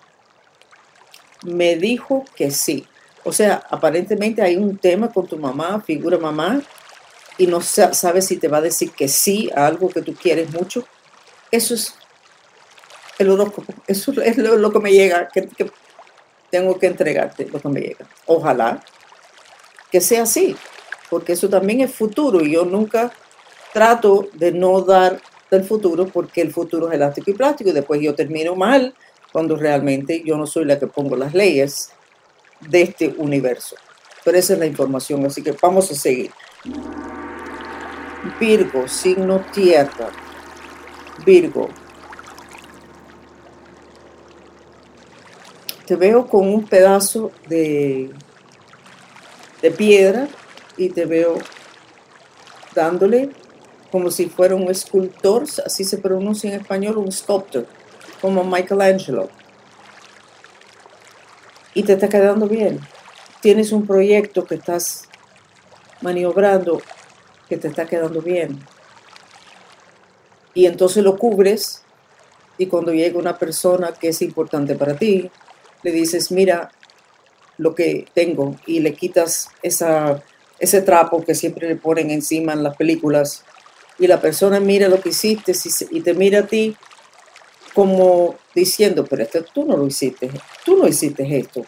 Me 1.44 1.78
dijo 1.78 2.26
que 2.36 2.52
sí. 2.52 2.86
O 3.24 3.32
sea, 3.32 3.64
aparentemente 3.70 4.42
hay 4.42 4.58
un 4.58 4.78
tema 4.78 5.10
con 5.12 5.28
tu 5.28 5.38
mamá, 5.38 5.82
figura 5.82 6.18
mamá, 6.18 6.62
y 7.38 7.48
no 7.48 7.62
sabes 7.62 8.28
si 8.28 8.38
te 8.38 8.48
va 8.48 8.58
a 8.58 8.62
decir 8.62 8.92
que 8.92 9.08
sí 9.08 9.50
a 9.56 9.68
algo 9.68 9.90
que 9.90 10.02
tú 10.02 10.14
quieres 10.14 10.52
mucho. 10.52 10.86
Eso 11.52 11.74
es 11.74 11.94
el 13.20 13.30
horóscopo. 13.30 13.74
Eso 13.88 14.14
es 14.22 14.38
lo, 14.38 14.72
que 14.72 14.80
me 14.80 14.92
llega, 14.92 15.28
que, 15.28 15.48
que 15.48 15.72
tengo 16.50 16.78
que 16.80 16.88
entregarte, 16.88 17.48
lo 17.52 17.60
que 17.60 17.70
me 17.70 17.82
llega. 17.82 18.06
Ojalá 18.26 18.84
que 19.92 20.02
sea 20.02 20.24
así, 20.24 20.56
porque 21.10 21.34
eso 21.34 21.50
también 21.50 21.82
es 21.82 21.94
futuro 21.94 22.42
y 22.42 22.54
yo 22.54 22.64
nunca 22.64 23.12
trato 23.74 24.30
de 24.34 24.52
no 24.52 24.82
dar 24.82 25.22
del 25.50 25.66
futuro 25.66 26.08
porque 26.08 26.42
el 26.42 26.52
futuro 26.52 26.88
es 26.88 26.96
elástico 26.96 27.32
y 27.32 27.34
plástico 27.34 27.70
y 27.70 27.74
después 27.74 28.02
yo 28.02 28.16
termino 28.16 28.56
mal 28.56 28.96
cuando 29.34 29.58
realmente 29.58 30.24
yo 30.26 30.38
no 30.38 30.48
soy 30.48 30.66
la 30.66 30.80
que 30.80 30.88
pongo 30.88 31.16
las 31.16 31.34
leyes 31.34 31.92
de 32.62 32.84
este 32.84 33.14
universo. 33.18 33.76
Pero 34.24 34.38
esa 34.38 34.54
es 34.54 34.60
la 34.60 34.66
información, 34.66 35.26
así 35.26 35.42
que 35.42 35.56
vamos 35.62 35.90
a 35.92 35.96
seguir. 35.96 36.32
Virgo, 38.40 38.88
signo 38.88 39.44
tierra. 39.54 40.10
Virgo. 41.26 41.70
Te 45.86 45.96
veo 45.96 46.28
con 46.28 46.48
un 46.48 46.66
pedazo 46.66 47.32
de, 47.48 48.12
de 49.62 49.72
piedra 49.72 50.28
y 50.78 50.90
te 50.90 51.06
veo 51.06 51.38
dándole 52.74 53.30
como 53.92 54.10
si 54.10 54.30
fuera 54.30 54.56
un 54.56 54.70
escultor, 54.70 55.44
así 55.66 55.84
se 55.84 55.98
pronuncia 55.98 56.50
en 56.50 56.62
español, 56.62 56.98
un 56.98 57.12
sculptor, 57.12 57.68
como 58.22 58.44
Michelangelo. 58.44 59.30
Y 61.74 61.84
te 61.84 61.94
está 61.94 62.08
quedando 62.08 62.48
bien. 62.48 62.80
Tienes 63.42 63.72
un 63.72 63.86
proyecto 63.86 64.46
que 64.46 64.56
estás 64.56 65.10
maniobrando 66.02 66.82
que 67.50 67.58
te 67.58 67.68
está 67.68 67.86
quedando 67.86 68.22
bien. 68.22 68.60
Y 70.54 70.66
entonces 70.66 71.04
lo 71.04 71.18
cubres 71.18 71.84
y 72.58 72.68
cuando 72.68 72.94
llega 72.94 73.18
una 73.18 73.38
persona 73.38 73.94
que 73.94 74.10
es 74.10 74.22
importante 74.22 74.76
para 74.76 74.96
ti, 74.96 75.30
le 75.84 75.92
dices, 75.92 76.32
mira 76.32 76.72
lo 77.58 77.76
que 77.76 78.06
tengo 78.14 78.56
y 78.66 78.80
le 78.80 78.94
quitas 78.94 79.50
esa, 79.62 80.22
ese 80.60 80.82
trapo 80.82 81.24
que 81.24 81.36
siempre 81.36 81.68
le 81.68 81.76
ponen 81.76 82.12
encima 82.12 82.54
en 82.54 82.64
las 82.64 82.76
películas 82.76 83.44
y 84.00 84.08
la 84.08 84.20
persona 84.20 84.60
mira 84.60 84.88
lo 84.88 85.00
que 85.02 85.10
hiciste 85.10 85.54
y 85.92 86.02
te 86.02 86.14
mira 86.14 86.40
a 86.40 86.48
ti 86.48 86.76
como 87.74 88.36
diciendo, 88.54 89.06
pero 89.06 89.24
esto 89.24 89.44
tú 89.54 89.66
no 89.66 89.78
lo 89.78 89.88
hiciste, 89.88 90.30
tú 90.66 90.78
no 90.78 90.88
hiciste 90.88 91.38
esto. 91.38 91.64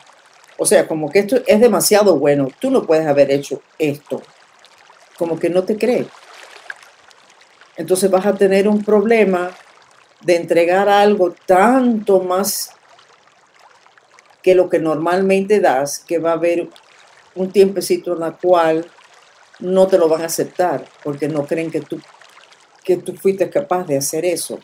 O 0.57 0.65
sea, 0.65 0.87
como 0.87 1.09
que 1.09 1.19
esto 1.19 1.41
es 1.45 1.59
demasiado 1.59 2.17
bueno, 2.17 2.49
tú 2.59 2.69
no 2.69 2.83
puedes 2.85 3.07
haber 3.07 3.31
hecho 3.31 3.61
esto. 3.79 4.21
Como 5.17 5.39
que 5.39 5.49
no 5.49 5.63
te 5.63 5.77
cree. 5.77 6.05
Entonces 7.77 8.09
vas 8.09 8.25
a 8.25 8.35
tener 8.35 8.67
un 8.67 8.83
problema 8.83 9.51
de 10.21 10.35
entregar 10.35 10.89
algo 10.89 11.33
tanto 11.45 12.21
más 12.21 12.71
que 14.41 14.55
lo 14.55 14.69
que 14.69 14.79
normalmente 14.79 15.59
das, 15.59 15.99
que 15.99 16.19
va 16.19 16.31
a 16.31 16.33
haber 16.33 16.69
un 17.35 17.51
tiempecito 17.51 18.15
en 18.15 18.23
el 18.23 18.33
cual 18.33 18.85
no 19.59 19.87
te 19.87 19.97
lo 19.97 20.07
van 20.09 20.21
a 20.21 20.25
aceptar 20.25 20.85
porque 21.03 21.27
no 21.27 21.45
creen 21.45 21.71
que 21.71 21.81
tú 21.81 21.99
que 22.83 22.97
tú 22.97 23.15
fuiste 23.15 23.49
capaz 23.49 23.85
de 23.85 23.97
hacer 23.97 24.25
eso. 24.25 24.59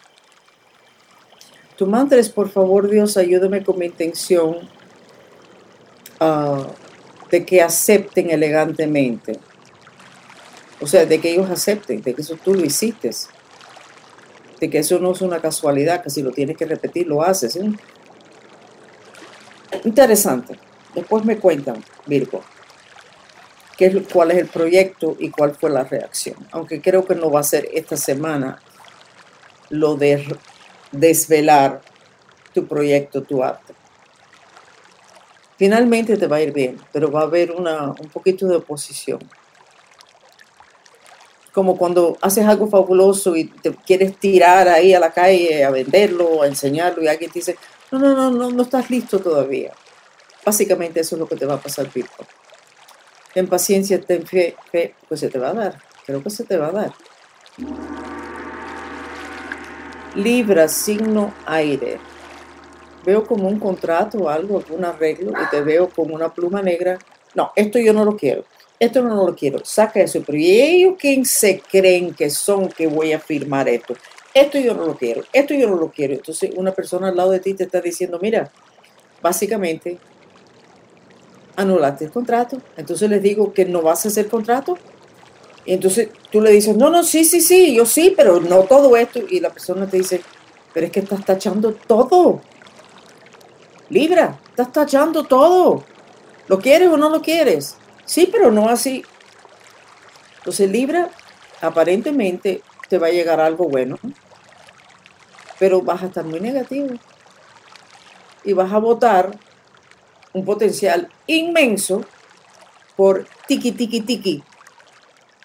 Tu 1.77 1.87
mantra 1.87 2.19
es, 2.19 2.29
por 2.29 2.49
favor, 2.49 2.89
Dios, 2.89 3.15
ayúdame 3.15 3.63
con 3.63 3.79
mi 3.79 3.85
intención 3.85 4.57
ah, 6.19 6.67
de 7.31 7.45
que 7.45 7.61
acepten 7.61 8.29
elegantemente. 8.29 9.39
O 10.81 10.87
sea, 10.87 11.05
de 11.05 11.19
que 11.19 11.31
ellos 11.31 11.49
acepten, 11.49 12.01
de 12.01 12.13
que 12.13 12.21
eso 12.21 12.37
tú 12.43 12.53
lo 12.53 12.65
hiciste. 12.65 13.11
De 14.59 14.69
que 14.69 14.79
eso 14.79 14.99
no 14.99 15.11
es 15.11 15.21
una 15.21 15.39
casualidad, 15.39 16.03
que 16.03 16.09
si 16.09 16.21
lo 16.21 16.31
tienes 16.31 16.57
que 16.57 16.65
repetir, 16.65 17.07
lo 17.07 17.21
haces. 17.21 17.59
Interesante. 19.83 20.59
Después 20.93 21.23
me 21.25 21.37
cuentan, 21.37 21.83
Virgo 22.05 22.41
cuál 24.11 24.31
es 24.31 24.37
el 24.39 24.47
proyecto 24.47 25.15
y 25.19 25.29
cuál 25.29 25.55
fue 25.55 25.69
la 25.69 25.83
reacción. 25.83 26.35
Aunque 26.51 26.81
creo 26.81 27.05
que 27.05 27.15
no 27.15 27.31
va 27.31 27.39
a 27.39 27.43
ser 27.43 27.69
esta 27.73 27.95
semana 27.95 28.61
lo 29.69 29.95
de 29.95 30.35
desvelar 30.91 31.81
tu 32.53 32.67
proyecto, 32.67 33.21
tu 33.23 33.43
arte. 33.43 33.73
Finalmente 35.57 36.17
te 36.17 36.27
va 36.27 36.37
a 36.37 36.41
ir 36.41 36.51
bien, 36.51 36.77
pero 36.91 37.11
va 37.11 37.21
a 37.21 37.23
haber 37.23 37.51
una, 37.51 37.91
un 37.91 38.09
poquito 38.09 38.47
de 38.47 38.57
oposición. 38.57 39.19
Como 41.53 41.77
cuando 41.77 42.17
haces 42.21 42.45
algo 42.45 42.67
fabuloso 42.67 43.35
y 43.35 43.45
te 43.45 43.73
quieres 43.73 44.17
tirar 44.17 44.67
ahí 44.67 44.93
a 44.93 44.99
la 44.99 45.11
calle 45.11 45.63
a 45.63 45.71
venderlo, 45.71 46.43
a 46.43 46.47
enseñarlo 46.47 47.01
y 47.03 47.07
alguien 47.07 47.31
te 47.31 47.39
dice, 47.39 47.57
no, 47.91 47.99
no, 47.99 48.13
no, 48.13 48.29
no, 48.29 48.51
no 48.51 48.63
estás 48.63 48.89
listo 48.89 49.19
todavía. 49.19 49.73
Básicamente 50.45 50.99
eso 50.99 51.15
es 51.15 51.19
lo 51.19 51.27
que 51.27 51.35
te 51.35 51.45
va 51.45 51.55
a 51.55 51.61
pasar, 51.61 51.91
Virgo. 51.91 52.13
Ten 53.33 53.47
paciencia, 53.47 53.99
ten 54.01 54.25
fe, 54.25 54.55
fe, 54.71 54.95
pues 55.07 55.19
se 55.19 55.29
te 55.29 55.37
va 55.37 55.49
a 55.49 55.53
dar. 55.53 55.81
Creo 56.05 56.23
que 56.23 56.29
se 56.29 56.43
te 56.43 56.57
va 56.57 56.67
a 56.67 56.71
dar. 56.71 56.93
Libra, 60.15 60.67
signo 60.67 61.33
aire. 61.45 61.99
Veo 63.05 63.25
como 63.25 63.47
un 63.47 63.59
contrato 63.59 64.17
o 64.17 64.29
algo, 64.29 64.57
algún 64.57 64.83
arreglo, 64.85 65.31
y 65.31 65.49
te 65.49 65.61
veo 65.61 65.89
como 65.89 66.15
una 66.15 66.33
pluma 66.33 66.61
negra. 66.61 66.97
No, 67.35 67.51
esto 67.55 67.79
yo 67.79 67.93
no 67.93 68.03
lo 68.03 68.17
quiero. 68.17 68.43
Esto 68.79 69.01
no 69.01 69.25
lo 69.25 69.35
quiero. 69.35 69.59
Saca 69.63 69.99
eso. 69.99 70.23
Pero 70.25 70.37
¿y 70.37 70.61
ellos 70.61 70.95
quién 70.97 71.25
se 71.25 71.59
creen 71.59 72.13
que 72.13 72.29
son 72.29 72.69
que 72.69 72.87
voy 72.87 73.11
a 73.13 73.19
firmar 73.19 73.67
esto? 73.67 73.95
Esto 74.33 74.57
yo 74.57 74.73
no 74.73 74.85
lo 74.85 74.95
quiero. 74.95 75.23
Esto 75.33 75.53
yo 75.53 75.69
no 75.69 75.75
lo 75.75 75.91
quiero. 75.91 76.13
Entonces 76.13 76.51
una 76.55 76.71
persona 76.71 77.09
al 77.09 77.17
lado 77.17 77.31
de 77.31 77.39
ti 77.39 77.53
te 77.53 77.65
está 77.65 77.81
diciendo, 77.81 78.19
mira, 78.21 78.51
básicamente 79.21 79.97
anulaste 81.57 82.05
el 82.05 82.11
contrato. 82.11 82.61
Entonces 82.77 83.09
les 83.09 83.21
digo 83.21 83.53
que 83.53 83.65
no 83.65 83.81
vas 83.81 84.05
a 84.05 84.07
hacer 84.07 84.29
contrato. 84.29 84.77
Y 85.65 85.73
entonces 85.73 86.09
tú 86.31 86.41
le 86.41 86.51
dices, 86.51 86.75
no, 86.77 86.89
no, 86.89 87.03
sí, 87.03 87.25
sí, 87.25 87.41
sí, 87.41 87.75
yo 87.75 87.85
sí, 87.85 88.13
pero 88.15 88.39
no 88.39 88.63
todo 88.63 88.95
esto. 88.95 89.19
Y 89.29 89.41
la 89.41 89.49
persona 89.49 89.87
te 89.87 89.97
dice, 89.97 90.21
pero 90.73 90.85
es 90.85 90.91
que 90.91 91.01
estás 91.01 91.25
tachando 91.25 91.73
todo. 91.73 92.41
Libra, 93.89 94.39
estás 94.49 94.71
tachando 94.71 95.25
todo. 95.25 95.83
¿Lo 96.47 96.59
quieres 96.59 96.89
o 96.89 96.97
no 96.97 97.09
lo 97.09 97.21
quieres? 97.21 97.75
Sí, 98.09 98.27
pero 98.31 98.49
no 98.49 98.69
así. 98.69 99.05
Entonces 100.39 100.67
Libra, 100.67 101.11
aparentemente 101.61 102.63
te 102.87 102.97
va 102.97 103.05
a 103.05 103.11
llegar 103.11 103.39
algo 103.39 103.69
bueno, 103.69 103.99
pero 105.59 105.83
vas 105.83 106.01
a 106.01 106.07
estar 106.07 106.25
muy 106.25 106.39
negativo. 106.39 106.87
Y 108.43 108.53
vas 108.53 108.73
a 108.73 108.79
votar 108.79 109.37
un 110.33 110.43
potencial 110.43 111.07
inmenso 111.27 112.03
por 112.95 113.27
tiki, 113.45 113.73
tiki, 113.73 114.01
tiki, 114.01 114.43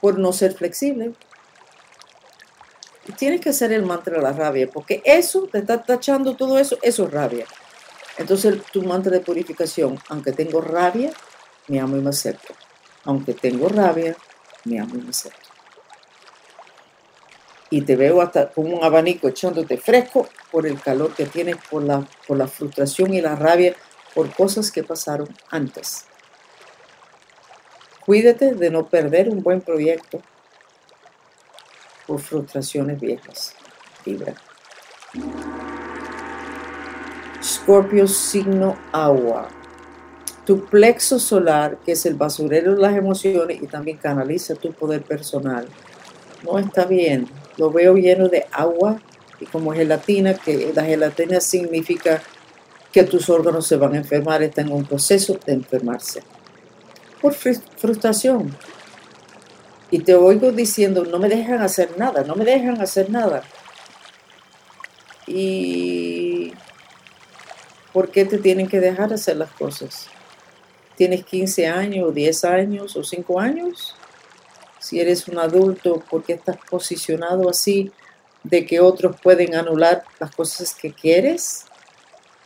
por 0.00 0.18
no 0.18 0.32
ser 0.32 0.54
flexible. 0.54 1.12
Y 3.06 3.12
tienes 3.12 3.42
que 3.42 3.50
hacer 3.50 3.74
el 3.74 3.82
mantra 3.82 4.16
de 4.16 4.22
la 4.22 4.32
rabia, 4.32 4.70
porque 4.72 5.02
eso, 5.04 5.48
te 5.52 5.58
está 5.58 5.82
tachando 5.82 6.34
todo 6.34 6.58
eso, 6.58 6.78
eso 6.80 7.04
es 7.04 7.10
rabia. 7.10 7.44
Entonces 8.16 8.62
tu 8.72 8.82
mantra 8.84 9.12
de 9.12 9.20
purificación, 9.20 9.98
aunque 10.08 10.32
tengo 10.32 10.62
rabia, 10.62 11.12
me 11.68 11.80
amo 11.80 11.96
y 11.96 12.00
me 12.00 12.10
acepto. 12.10 12.54
Aunque 13.04 13.34
tengo 13.34 13.68
rabia, 13.68 14.16
me 14.64 14.80
amo 14.80 14.94
y 14.96 14.98
me 14.98 15.10
acepto. 15.10 15.38
Y 17.70 17.82
te 17.82 17.96
veo 17.96 18.20
hasta 18.20 18.50
como 18.50 18.76
un 18.76 18.84
abanico 18.84 19.28
echándote 19.28 19.78
fresco 19.78 20.28
por 20.50 20.66
el 20.66 20.80
calor 20.80 21.14
que 21.14 21.26
tienes, 21.26 21.56
por 21.70 21.82
la, 21.82 22.06
por 22.26 22.36
la 22.36 22.46
frustración 22.46 23.14
y 23.14 23.20
la 23.20 23.34
rabia, 23.34 23.74
por 24.14 24.32
cosas 24.32 24.70
que 24.70 24.84
pasaron 24.84 25.28
antes. 25.50 26.06
Cuídate 28.04 28.54
de 28.54 28.70
no 28.70 28.86
perder 28.86 29.30
un 29.30 29.42
buen 29.42 29.60
proyecto 29.60 30.22
por 32.06 32.20
frustraciones 32.20 33.00
viejas. 33.00 33.54
Vibra. 34.04 34.34
Scorpio 37.42 38.06
signo 38.06 38.76
agua. 38.92 39.48
Tu 40.46 40.64
plexo 40.66 41.18
solar, 41.18 41.78
que 41.84 41.92
es 41.92 42.04
el 42.06 42.14
basurero 42.14 42.74
de 42.74 42.82
las 42.82 42.96
emociones 42.96 43.62
y 43.62 43.66
también 43.66 43.96
canaliza 43.96 44.54
tu 44.54 44.72
poder 44.72 45.02
personal, 45.02 45.66
no 46.42 46.58
está 46.58 46.84
bien. 46.84 47.26
Lo 47.56 47.70
veo 47.70 47.94
lleno 47.94 48.28
de 48.28 48.46
agua 48.52 49.00
y 49.40 49.46
como 49.46 49.72
gelatina, 49.72 50.34
que 50.34 50.72
la 50.74 50.84
gelatina 50.84 51.40
significa 51.40 52.22
que 52.92 53.04
tus 53.04 53.28
órganos 53.28 53.66
se 53.66 53.76
van 53.76 53.94
a 53.94 53.96
enfermar, 53.96 54.42
están 54.42 54.68
en 54.68 54.74
un 54.74 54.84
proceso 54.84 55.38
de 55.44 55.54
enfermarse. 55.54 56.22
Por 57.20 57.34
frustración. 57.34 58.56
Y 59.90 60.00
te 60.00 60.14
oigo 60.14 60.52
diciendo, 60.52 61.04
no 61.04 61.18
me 61.18 61.28
dejan 61.28 61.62
hacer 61.62 61.98
nada, 61.98 62.22
no 62.24 62.36
me 62.36 62.44
dejan 62.44 62.80
hacer 62.80 63.10
nada. 63.10 63.42
Y 65.26 66.52
¿por 67.92 68.10
qué 68.10 68.24
te 68.24 68.38
tienen 68.38 68.68
que 68.68 68.80
dejar 68.80 69.12
hacer 69.12 69.36
las 69.36 69.50
cosas? 69.52 70.08
¿Tienes 70.96 71.24
15 71.24 71.66
años, 71.66 72.08
o 72.08 72.12
10 72.12 72.44
años 72.44 72.96
o 72.96 73.02
5 73.02 73.40
años? 73.40 73.96
Si 74.78 75.00
eres 75.00 75.26
un 75.28 75.38
adulto, 75.38 76.00
¿por 76.08 76.22
qué 76.22 76.34
estás 76.34 76.56
posicionado 76.70 77.48
así 77.48 77.90
de 78.44 78.64
que 78.64 78.80
otros 78.80 79.16
pueden 79.20 79.54
anular 79.54 80.04
las 80.20 80.34
cosas 80.34 80.74
que 80.74 80.92
quieres? 80.92 81.64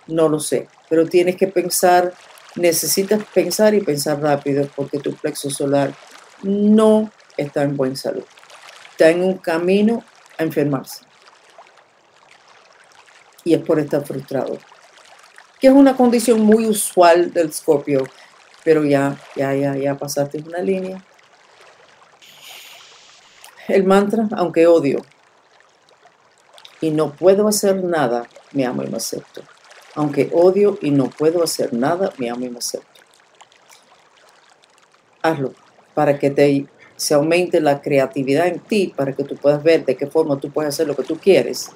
No 0.06 0.28
lo 0.28 0.40
sé, 0.40 0.68
pero 0.88 1.06
tienes 1.06 1.36
que 1.36 1.48
pensar, 1.48 2.14
necesitas 2.54 3.22
pensar 3.34 3.74
y 3.74 3.80
pensar 3.80 4.20
rápido 4.20 4.68
porque 4.74 4.98
tu 4.98 5.14
plexo 5.14 5.50
solar 5.50 5.92
no 6.42 7.10
está 7.36 7.62
en 7.62 7.76
buena 7.76 7.96
salud. 7.96 8.24
Está 8.92 9.10
en 9.10 9.22
un 9.22 9.38
camino 9.38 10.04
a 10.38 10.44
enfermarse. 10.44 11.04
Y 13.44 13.54
es 13.54 13.60
por 13.60 13.78
estar 13.78 14.04
frustrado. 14.04 14.58
Que 15.60 15.66
es 15.66 15.72
una 15.72 15.96
condición 15.96 16.40
muy 16.40 16.66
usual 16.66 17.32
del 17.32 17.52
Scorpio 17.52 18.04
pero 18.64 18.84
ya, 18.84 19.16
ya, 19.36 19.54
ya, 19.54 19.76
ya 19.76 19.96
pasaste 19.96 20.42
una 20.46 20.58
línea. 20.58 21.04
El 23.68 23.84
mantra, 23.84 24.28
aunque 24.36 24.66
odio 24.66 25.04
y 26.80 26.90
no 26.90 27.12
puedo 27.12 27.48
hacer 27.48 27.84
nada, 27.84 28.28
me 28.52 28.64
amo 28.64 28.82
y 28.82 28.88
me 28.88 28.96
acepto. 28.96 29.42
Aunque 29.94 30.30
odio 30.32 30.78
y 30.80 30.90
no 30.90 31.10
puedo 31.10 31.42
hacer 31.42 31.72
nada, 31.72 32.12
me 32.18 32.30
amo 32.30 32.44
y 32.46 32.50
me 32.50 32.58
acepto. 32.58 33.00
Hazlo 35.22 35.52
para 35.94 36.16
que 36.16 36.30
te, 36.30 36.66
se 36.94 37.14
aumente 37.14 37.60
la 37.60 37.82
creatividad 37.82 38.46
en 38.46 38.60
ti, 38.60 38.94
para 38.96 39.12
que 39.14 39.24
tú 39.24 39.34
puedas 39.34 39.62
ver 39.64 39.84
de 39.84 39.96
qué 39.96 40.06
forma 40.06 40.38
tú 40.38 40.48
puedes 40.48 40.72
hacer 40.72 40.86
lo 40.86 40.94
que 40.94 41.02
tú 41.02 41.18
quieres, 41.18 41.70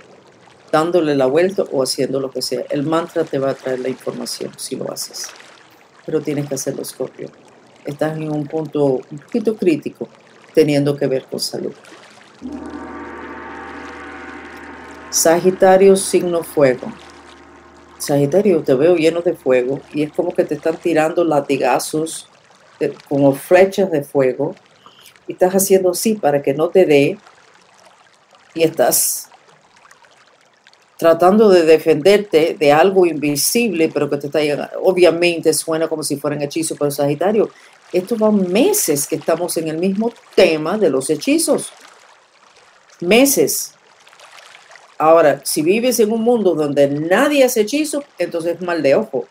dándole 0.71 1.17
la 1.17 1.27
vuelta 1.27 1.65
o 1.73 1.83
haciendo 1.83 2.21
lo 2.21 2.31
que 2.31 2.41
sea. 2.41 2.65
El 2.71 2.85
mantra 2.85 3.25
te 3.25 3.41
va 3.41 3.51
a 3.51 3.55
traer 3.55 3.81
la 3.81 3.89
información 3.89 4.53
si 4.57 4.77
lo 4.77 4.93
haces 4.93 5.29
pero 6.05 6.21
tienes 6.21 6.49
que 6.49 6.55
hacerlo, 6.55 6.85
Scorpio. 6.85 7.29
Estás 7.85 8.17
en 8.17 8.31
un 8.31 8.47
punto 8.47 9.01
un 9.11 9.19
poquito 9.19 9.57
crítico, 9.57 10.09
teniendo 10.55 10.97
que 10.97 11.07
ver 11.07 11.25
con 11.25 11.41
salud. 11.41 11.73
Sagitario, 15.11 15.97
signo 15.97 16.43
fuego. 16.43 16.93
Sagitario, 17.99 18.63
te 18.63 18.75
veo 18.75 18.97
lleno 18.97 19.21
de 19.21 19.35
fuego 19.35 19.81
y 19.93 20.03
es 20.03 20.13
como 20.13 20.33
que 20.33 20.45
te 20.45 20.55
están 20.55 20.77
tirando 20.77 21.25
latigazos 21.25 22.29
como 23.09 23.33
flechas 23.33 23.91
de 23.91 24.03
fuego 24.03 24.55
y 25.29 25.33
estás 25.33 25.55
haciendo 25.55 25.91
así 25.91 26.15
para 26.15 26.43
que 26.43 26.55
no 26.55 26.69
te 26.69 26.85
dé 26.85 27.19
y 28.55 28.63
estás 28.65 29.31
tratando 31.03 31.49
de 31.49 31.65
defenderte 31.65 32.57
de 32.57 32.73
algo 32.73 33.07
invisible, 33.07 33.91
pero 33.93 34.09
que 34.09 34.19
te 34.19 34.27
está 34.29 34.41
llegando. 34.41 34.69
Obviamente 34.85 35.53
suena 35.53 35.89
como 35.89 36.05
si 36.05 36.17
fueran 36.17 36.41
hechizos, 36.43 36.79
pero 36.79 36.93
Sagitario, 36.93 37.51
esto 37.93 38.17
va 38.17 38.31
meses 38.31 39.09
que 39.09 39.17
estamos 39.17 39.57
en 39.57 39.67
el 39.67 39.79
mismo 39.79 40.13
tema 40.37 40.79
de 40.79 40.91
los 40.91 41.11
hechizos. 41.11 41.73
Meses. 43.01 43.75
Ahora, 44.97 45.41
si 45.43 45.63
vives 45.63 45.99
en 45.99 46.13
un 46.13 46.23
mundo 46.23 46.55
donde 46.55 46.87
nadie 46.87 47.43
hace 47.43 47.63
hechizo, 47.63 48.05
entonces 48.17 48.55
es 48.55 48.63
mal 48.63 48.81
de 48.81 48.95
ojo. 48.95 49.27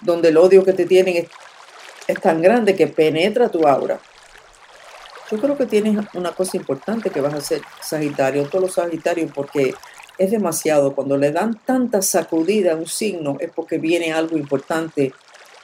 Donde 0.00 0.30
el 0.30 0.38
odio 0.38 0.64
que 0.64 0.72
te 0.72 0.86
tienen 0.86 1.16
es, 1.16 1.26
es 2.06 2.18
tan 2.22 2.40
grande 2.40 2.74
que 2.74 2.86
penetra 2.86 3.50
tu 3.50 3.68
aura. 3.68 4.00
Yo 5.30 5.38
creo 5.38 5.58
que 5.58 5.66
tienes 5.66 6.06
una 6.14 6.32
cosa 6.32 6.56
importante 6.56 7.10
que 7.10 7.20
vas 7.20 7.34
a 7.34 7.38
hacer, 7.38 7.60
Sagitario, 7.82 8.44
todos 8.44 8.64
los 8.64 8.72
Sagitarios, 8.72 9.30
porque 9.34 9.74
es 10.18 10.30
demasiado. 10.30 10.94
Cuando 10.94 11.16
le 11.16 11.32
dan 11.32 11.60
tanta 11.64 12.02
sacudida 12.02 12.72
a 12.72 12.76
un 12.76 12.86
signo 12.86 13.36
es 13.40 13.50
porque 13.54 13.78
viene 13.78 14.12
algo 14.12 14.36
importante 14.36 15.12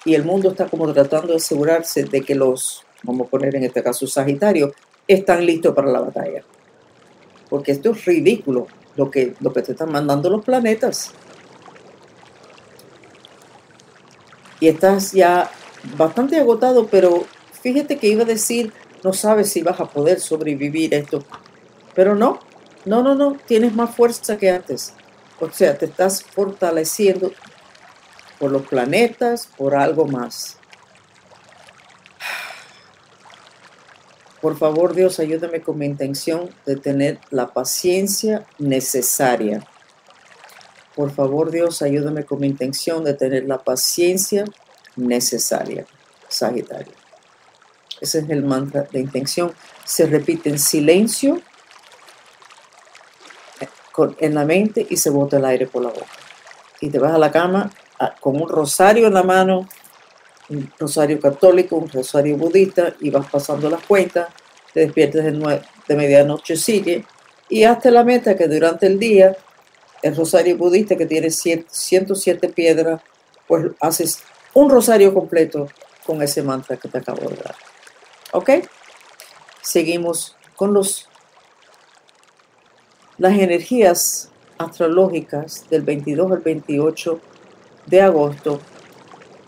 y 0.05 0.15
el 0.15 0.25
mundo 0.25 0.51
está 0.51 0.67
como 0.67 0.93
tratando 0.93 1.29
de 1.29 1.37
asegurarse 1.37 2.05
de 2.05 2.23
que 2.23 2.35
los, 2.35 2.85
vamos 3.03 3.27
a 3.27 3.31
poner 3.31 3.55
en 3.57 3.65
este 3.65 3.83
caso 3.83 4.07
Sagitario, 4.07 4.73
están 5.07 5.45
listos 5.45 5.75
para 5.75 5.91
la 5.91 6.01
batalla. 6.01 6.43
Porque 7.49 7.73
esto 7.73 7.91
es 7.91 8.05
ridículo 8.05 8.67
lo 8.97 9.11
que, 9.11 9.35
lo 9.41 9.53
que 9.53 9.63
te 9.63 9.73
están 9.73 9.93
mandando 9.93 10.31
los 10.31 10.45
planetas. 10.45 11.13
Y 14.61 14.69
estás 14.69 15.13
ya 15.13 15.51
bastante 15.97 16.39
agotado, 16.39 16.87
pero 16.87 17.25
fíjate 17.61 17.99
que 17.99 18.09
iba 18.09 18.23
a 18.23 18.27
decir, 18.27 18.73
no 19.03 19.13
sabes 19.13 19.51
si 19.51 19.63
vas 19.63 19.81
a 19.81 19.87
poder 19.87 20.21
sobrevivir 20.21 20.95
esto. 20.95 21.25
Pero 21.95 22.15
no, 22.15 22.39
no, 22.85 23.03
no, 23.03 23.15
no, 23.15 23.37
tienes 23.47 23.75
más 23.75 23.95
fuerza 23.95 24.37
que 24.37 24.51
antes. 24.51 24.95
O 25.41 25.51
sea, 25.51 25.77
te 25.77 25.87
estás 25.87 26.23
fortaleciendo 26.23 27.33
por 28.39 28.51
los 28.51 28.67
planetas, 28.67 29.49
por 29.57 29.75
algo 29.75 30.07
más. 30.07 30.57
Por 34.41 34.59
favor, 34.59 34.95
Dios, 34.95 35.21
ayúdame 35.21 35.61
con 35.61 35.79
mi 35.79 35.87
intención 35.87 36.51
de 36.67 36.75
tener 36.75 37.21
la 37.31 37.53
paciencia 37.53 38.45
necesaria. 38.59 39.65
Por 40.97 41.13
favor, 41.13 41.53
Dios, 41.53 41.81
ayúdame 41.83 42.25
con 42.25 42.41
mi 42.41 42.49
intención 42.49 43.05
de 43.05 43.15
tener 43.15 43.45
la 43.45 43.59
paciencia 43.59 44.45
necesaria. 44.97 45.87
Sagitario. 46.29 46.93
Ese 48.01 48.19
es 48.19 48.31
el 48.31 48.43
mantra 48.43 48.89
de 48.91 48.99
intención. 48.99 49.53
Se 49.85 50.07
repite 50.07 50.51
en 50.51 50.59
silencio 50.59 51.41
en 54.19 54.35
la 54.35 54.45
mente 54.45 54.87
y 54.89 54.97
se 54.97 55.11
bota 55.11 55.37
el 55.37 55.45
aire 55.45 55.67
por 55.67 55.83
la 55.83 55.91
boca. 55.91 56.07
Y 56.81 56.91
te 56.91 56.99
vas 56.99 57.13
a 57.13 57.19
la 57.19 57.31
cama 57.31 57.71
ah, 57.99 58.15
con 58.21 58.41
un 58.41 58.49
rosario 58.49 59.07
en 59.07 59.15
la 59.15 59.23
mano, 59.23 59.69
un 60.49 60.73
rosario 60.79 61.21
católico, 61.21 61.77
un 61.77 61.89
rosario 61.89 62.37
budista, 62.37 62.95
y 63.01 63.11
vas 63.11 63.29
pasando 63.31 63.71
las 63.71 63.85
cuentas, 63.85 64.29
te 64.73 64.81
despiertas 64.81 65.25
de, 65.25 65.97
medianoche, 65.97 66.57
sigue, 66.57 67.05
y 67.49 67.65
hasta 67.65 67.91
la 67.91 68.03
meta 68.03 68.37
que 68.37 68.49
durante 68.49 68.87
el 68.87 68.99
día, 68.99 69.37
el 70.03 70.17
rosario 70.17 70.57
budista 70.57 70.97
que 70.97 71.07
tiene 71.07 71.31
107 71.31 72.49
piedras, 72.49 73.01
pues 73.47 73.67
haces 73.81 74.23
un 74.55 74.71
rosario 74.71 75.13
completo 75.13 75.69
con 76.07 76.23
ese 76.23 76.43
mantra 76.43 76.77
que 76.77 76.89
te 76.89 76.99
acabo 76.99 77.29
de 77.29 77.37
dar. 77.37 77.55
¿Ok? 78.33 78.51
Seguimos 79.61 80.37
con 80.57 80.73
los 80.73 81.09
las 83.19 83.39
energías 83.39 84.31
astrológicas 84.59 85.69
del 85.69 85.83
22 85.83 86.33
al 86.33 86.39
28 86.39 87.21
de 87.87 88.03
agosto 88.03 88.61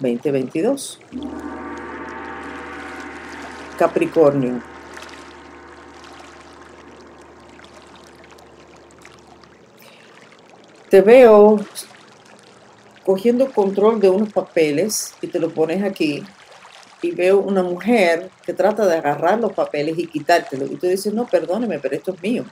2022. 0.01 1.01
Capricornio. 3.79 4.61
Te 10.91 11.01
veo 11.01 11.59
cogiendo 13.05 13.51
control 13.51 14.01
de 14.01 14.11
unos 14.11 14.33
papeles 14.33 15.15
y 15.21 15.27
te 15.27 15.39
lo 15.39 15.51
pones 15.51 15.83
aquí 15.83 16.23
y 17.03 17.11
veo 17.11 17.39
una 17.39 17.63
mujer 17.63 18.31
que 18.47 18.55
trata 18.55 18.87
de 18.87 18.97
agarrar 18.97 19.39
los 19.39 19.53
papeles 19.53 19.99
y 19.99 20.07
quitártelo. 20.07 20.65
Y 20.67 20.77
tú 20.77 20.87
dices, 20.87 21.13
no, 21.13 21.27
perdóneme, 21.27 21.79
pero 21.79 21.97
esto 21.97 22.15
es 22.15 22.23
mío. 22.23 22.45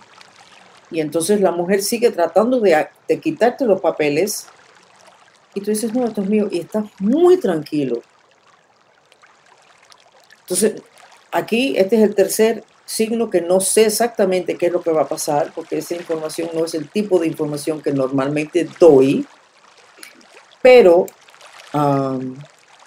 Y 0.93 1.01
entonces 1.01 1.41
la 1.41 1.51
mujer 1.51 1.83
sigue 1.83 2.11
tratando 2.11 2.61
de, 2.61 2.89
quitarte 3.21 3.65
los 3.65 3.81
papeles 3.81 4.47
y 5.55 5.61
tú 5.61 5.71
dices, 5.71 5.93
no, 5.95 6.05
esto 6.05 6.23
es 6.23 6.29
mío. 6.29 6.49
Y 6.51 6.61
estás 6.61 6.85
muy 6.99 7.39
tranquilo. 7.39 8.03
Entonces, 10.41 10.83
aquí 11.31 11.75
este 11.77 11.97
es 11.97 12.03
el 12.03 12.15
tercer 12.15 12.65
signo 12.85 13.31
que 13.31 13.41
no 13.41 13.61
sé 13.61 13.87
exactamente 13.87 14.57
qué 14.57 14.67
es 14.67 14.73
lo 14.73 14.83
que 14.83 14.93
va 14.93 15.03
a 15.03 15.09
pasar, 15.09 15.53
porque 15.55 15.79
esa 15.79 15.95
información 15.95 16.51
no 16.53 16.65
es 16.65 16.75
el 16.75 16.91
tipo 16.91 17.19
de 17.19 17.27
información 17.27 17.81
que 17.81 17.93
normalmente 17.93 18.69
doy, 18.79 19.27
pero 20.61 21.07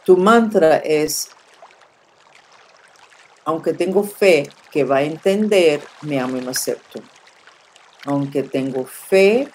tu 0.04 0.18
mantra 0.18 0.78
es, 0.78 1.30
aunque 3.46 3.74
tengo 3.74 4.04
fe 4.04 4.48
que 4.72 4.84
va 4.84 4.98
a 4.98 5.04
entender, 5.04 5.82
me 6.02 6.20
amo 6.20 6.38
y 6.38 6.42
me 6.42 6.52
acepto. 6.52 7.02
Aunque 8.06 8.44
tengo 8.44 8.86
fe 8.86 9.48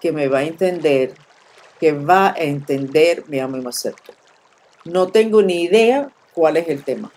que 0.00 0.12
me 0.12 0.28
va 0.28 0.38
a 0.38 0.44
entender, 0.44 1.14
que 1.78 1.92
va 1.92 2.28
a 2.28 2.38
entender, 2.38 3.24
me 3.28 3.40
amo 3.40 3.56
y 3.56 3.60
me 3.60 3.68
acepto. 3.68 4.12
No 4.84 5.08
tengo 5.08 5.42
ni 5.42 5.62
idea 5.64 6.10
cuál 6.32 6.56
es 6.56 6.68
el 6.68 6.84
tema 6.84 7.12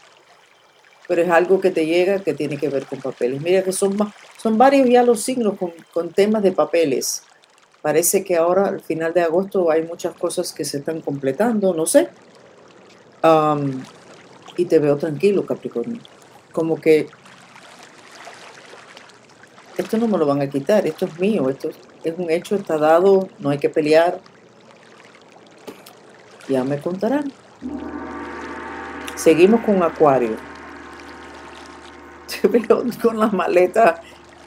pero 1.12 1.24
es 1.24 1.30
algo 1.30 1.60
que 1.60 1.72
te 1.72 1.86
llega 1.86 2.20
que 2.20 2.34
tiene 2.34 2.56
que 2.56 2.70
ver 2.70 2.86
con 2.86 3.02
papeles. 3.02 3.42
Mira 3.42 3.64
que 3.64 3.74
son, 3.74 3.98
son 4.38 4.58
varios 4.58 4.88
ya 4.88 5.04
los 5.04 5.20
signos 5.20 5.56
con, 5.92 6.10
temas 6.14 6.42
de 6.42 6.54
papeles. 6.54 7.24
Parece 7.82 8.24
que 8.24 8.38
ahora 8.38 8.68
al 8.68 8.80
final 8.80 9.14
de 9.14 9.20
agosto 9.20 9.70
hay 9.70 9.84
muchas 9.84 10.16
cosas 10.16 10.54
que 10.54 10.64
se 10.64 10.78
están 10.78 11.02
completando, 11.02 11.74
no 11.74 11.86
sé. 11.86 12.08
y 14.56 14.64
te 14.64 14.80
veo 14.80 14.96
tranquilo, 14.96 15.46
Capricornio. 15.46 16.02
Como 16.54 16.80
que 16.80 17.08
esto 19.78 19.98
no 19.98 20.08
me 20.08 20.18
lo 20.18 20.26
van 20.26 20.42
a 20.42 20.50
quitar, 20.50 20.86
esto 20.86 21.06
es 21.06 21.20
mío, 21.20 21.50
esto 21.50 21.70
es 22.04 22.14
un 22.18 22.30
hecho, 22.30 22.56
está 22.56 22.78
dado, 22.78 23.30
no 23.40 23.50
hay 23.50 23.58
que 23.58 23.70
pelear. 23.70 24.20
Ya 26.50 26.64
me 26.64 26.80
contarán. 26.80 27.32
Seguimos 29.16 29.62
con 29.62 29.82
Acuario 29.84 30.36
te 32.42 32.48
veo 32.48 32.84
con 33.02 33.20
las 33.20 33.34
maletas 33.34 34.00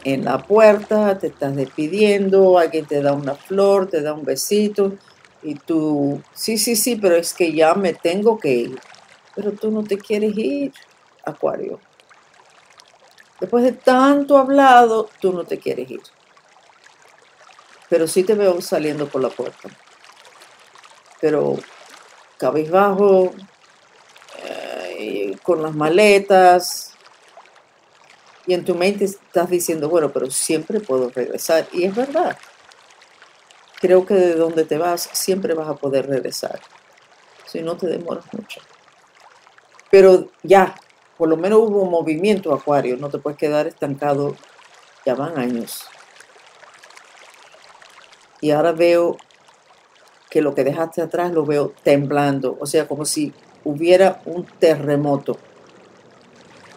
en 0.05 0.25
la 0.25 0.39
puerta, 0.39 1.19
te 1.19 1.29
estás 1.29 1.57
despidiendo, 1.57 2.59
alguien 2.59 2.85
te 2.85 3.01
da 3.01 3.13
una 3.13 3.35
flor, 3.35 3.87
te 3.89 4.03
da 4.03 4.13
un 4.13 4.25
besito 4.25 4.95
y 5.43 5.55
tú, 5.55 6.21
sí, 6.35 6.59
sí, 6.59 6.77
sí, 6.77 6.97
pero 6.97 7.17
es 7.17 7.33
que 7.33 7.53
ya 7.53 7.75
me 7.75 7.95
tengo 7.95 8.39
que 8.39 8.53
ir. 8.53 8.81
Pero 9.35 9.53
tú 9.53 9.71
no 9.71 9.83
te 9.83 9.99
quieres 9.99 10.37
ir, 10.37 10.73
Acuario. 11.25 11.81
Después 13.41 13.65
de 13.65 13.73
tanto 13.73 14.39
hablado, 14.39 15.09
tú 15.21 15.33
no 15.33 15.45
te 15.45 15.59
quieres 15.59 15.91
ir. 15.91 16.03
Pero 17.89 18.07
sí 18.07 18.25
te 18.25 18.35
veo 18.35 18.61
saliendo 18.61 19.09
por 19.09 19.21
la 19.23 19.29
puerta. 19.29 19.69
Pero 21.21 21.57
cabizbajo, 22.39 23.33
eh, 24.99 25.37
con 25.43 25.63
las 25.63 25.75
maletas, 25.75 26.95
y 28.47 28.55
en 28.55 28.65
tu 28.65 28.75
mente 28.75 29.05
estás 29.05 29.49
diciendo, 29.49 29.89
bueno, 29.89 30.13
pero 30.13 30.31
siempre 30.31 30.81
puedo 30.81 31.11
regresar. 31.11 31.67
Y 31.73 31.85
es 31.85 31.95
verdad. 31.95 32.37
Creo 33.81 34.05
que 34.05 34.15
de 34.15 34.35
donde 34.35 34.65
te 34.65 34.79
vas 34.79 35.09
siempre 35.13 35.55
vas 35.55 35.69
a 35.69 35.77
poder 35.77 36.09
regresar. 36.09 36.61
Si 37.47 37.63
no 37.63 37.77
te 37.77 37.87
demoras 37.87 38.25
mucho. 38.33 38.61
Pero 39.91 40.29
ya, 40.43 40.75
por 41.25 41.31
lo 41.31 41.39
menos 41.39 41.61
hubo 41.61 41.87
movimiento, 41.87 42.53
Acuario. 42.53 42.99
No 42.99 43.09
te 43.09 43.17
puedes 43.17 43.39
quedar 43.39 43.67
estancado. 43.67 44.37
Ya 45.07 45.15
van 45.15 45.39
años. 45.39 45.81
Y 48.43 48.51
ahora 48.51 48.73
veo 48.73 49.17
que 50.29 50.43
lo 50.43 50.55
que 50.55 50.65
dejaste 50.65 51.01
atrás 51.01 51.33
lo 51.33 51.47
veo 51.47 51.73
temblando. 51.83 52.59
O 52.61 52.67
sea, 52.67 52.87
como 52.87 53.07
si 53.07 53.33
hubiera 53.65 54.21
un 54.27 54.45
terremoto 54.45 55.39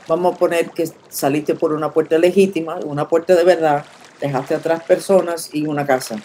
vamos 0.08 0.36
a 0.36 0.38
poner 0.38 0.70
que 0.70 0.90
saliste 1.10 1.54
por 1.54 1.74
una 1.74 1.92
puerta 1.92 2.18
legítima, 2.18 2.80
una 2.86 3.10
puerta 3.10 3.36
de 3.36 3.44
verdad, 3.44 3.84
dejaste 4.22 4.56
atrás 4.56 4.82
personas 4.84 5.50
y 5.52 5.68
una 5.68 5.86
casa. 5.86 6.22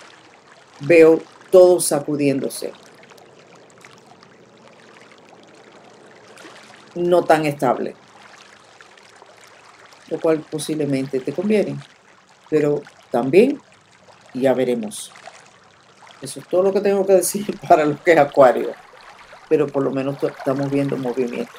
Veo 0.78 1.20
todo 1.50 1.80
sacudiéndose. 1.80 2.72
No 6.94 7.24
tan 7.24 7.46
estable. 7.46 7.96
Lo 10.12 10.20
cual 10.20 10.44
posiblemente 10.50 11.20
te 11.20 11.32
conviene. 11.32 11.78
Pero 12.50 12.82
también 13.10 13.58
ya 14.34 14.52
veremos. 14.52 15.10
Eso 16.20 16.40
es 16.40 16.46
todo 16.48 16.62
lo 16.62 16.72
que 16.72 16.82
tengo 16.82 17.06
que 17.06 17.14
decir 17.14 17.58
para 17.68 17.86
lo 17.86 17.96
que 18.04 18.12
es 18.12 18.18
Acuario. 18.18 18.72
Pero 19.48 19.66
por 19.66 19.82
lo 19.82 19.90
menos 19.90 20.22
estamos 20.22 20.70
viendo 20.70 20.98
movimiento. 20.98 21.50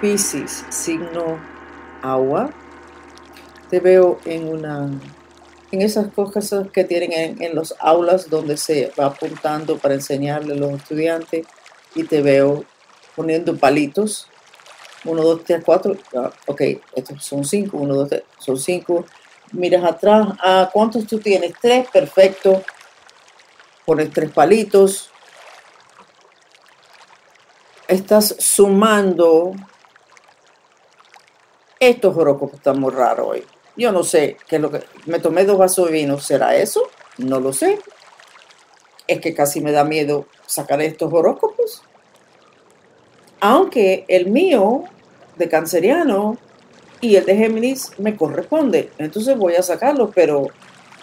Piscis, 0.00 0.64
signo 0.68 1.40
agua. 2.02 2.50
Te 3.68 3.80
veo 3.80 4.20
en 4.24 4.46
una 4.48 4.88
en 5.72 5.82
esas 5.82 6.06
cosas 6.12 6.68
que 6.72 6.84
tienen 6.84 7.12
en, 7.12 7.42
en, 7.42 7.56
los 7.56 7.74
aulas 7.80 8.30
donde 8.30 8.56
se 8.56 8.92
va 8.98 9.06
apuntando 9.06 9.78
para 9.78 9.94
enseñarle 9.94 10.54
a 10.54 10.56
los 10.56 10.74
estudiantes 10.74 11.44
y 11.96 12.04
te 12.04 12.22
veo 12.22 12.64
poniendo 13.16 13.56
palitos. 13.56 14.28
Uno, 15.06 15.22
dos, 15.22 15.44
tres, 15.44 15.62
cuatro. 15.64 15.96
Ah, 16.14 16.30
ok, 16.46 16.60
estos 16.94 17.24
son 17.24 17.44
cinco. 17.44 17.78
Uno, 17.78 17.94
dos, 17.94 18.08
tres, 18.08 18.22
son 18.38 18.58
cinco. 18.58 19.06
Miras 19.52 19.84
atrás. 19.84 20.28
Ah, 20.42 20.68
¿Cuántos 20.72 21.06
tú 21.06 21.18
tienes? 21.18 21.52
Tres, 21.60 21.88
perfecto. 21.90 22.62
Pones 23.84 24.12
tres 24.12 24.30
palitos. 24.32 25.10
Estás 27.88 28.34
sumando 28.38 29.52
estos 31.78 32.16
horóscopos 32.16 32.56
están 32.56 32.80
muy 32.80 32.90
raros 32.90 33.28
hoy. 33.28 33.44
Yo 33.76 33.92
no 33.92 34.02
sé 34.02 34.36
qué 34.48 34.56
es 34.56 34.62
lo 34.62 34.70
que. 34.70 34.82
Me 35.04 35.18
tomé 35.18 35.44
dos 35.44 35.58
vasos 35.58 35.86
de 35.86 35.92
vino. 35.92 36.18
¿Será 36.18 36.56
eso? 36.56 36.88
No 37.18 37.40
lo 37.40 37.52
sé. 37.52 37.78
Es 39.06 39.20
que 39.20 39.34
casi 39.34 39.60
me 39.60 39.72
da 39.72 39.84
miedo 39.84 40.26
sacar 40.46 40.80
estos 40.80 41.12
horóscopos. 41.12 41.82
Aunque 43.40 44.04
el 44.08 44.30
mío 44.30 44.84
de 45.36 45.48
canceriano 45.48 46.38
y 47.00 47.16
el 47.16 47.24
de 47.24 47.36
Géminis 47.36 47.92
me 47.98 48.16
corresponde. 48.16 48.90
Entonces 48.98 49.36
voy 49.36 49.54
a 49.54 49.62
sacarlo, 49.62 50.10
pero 50.14 50.48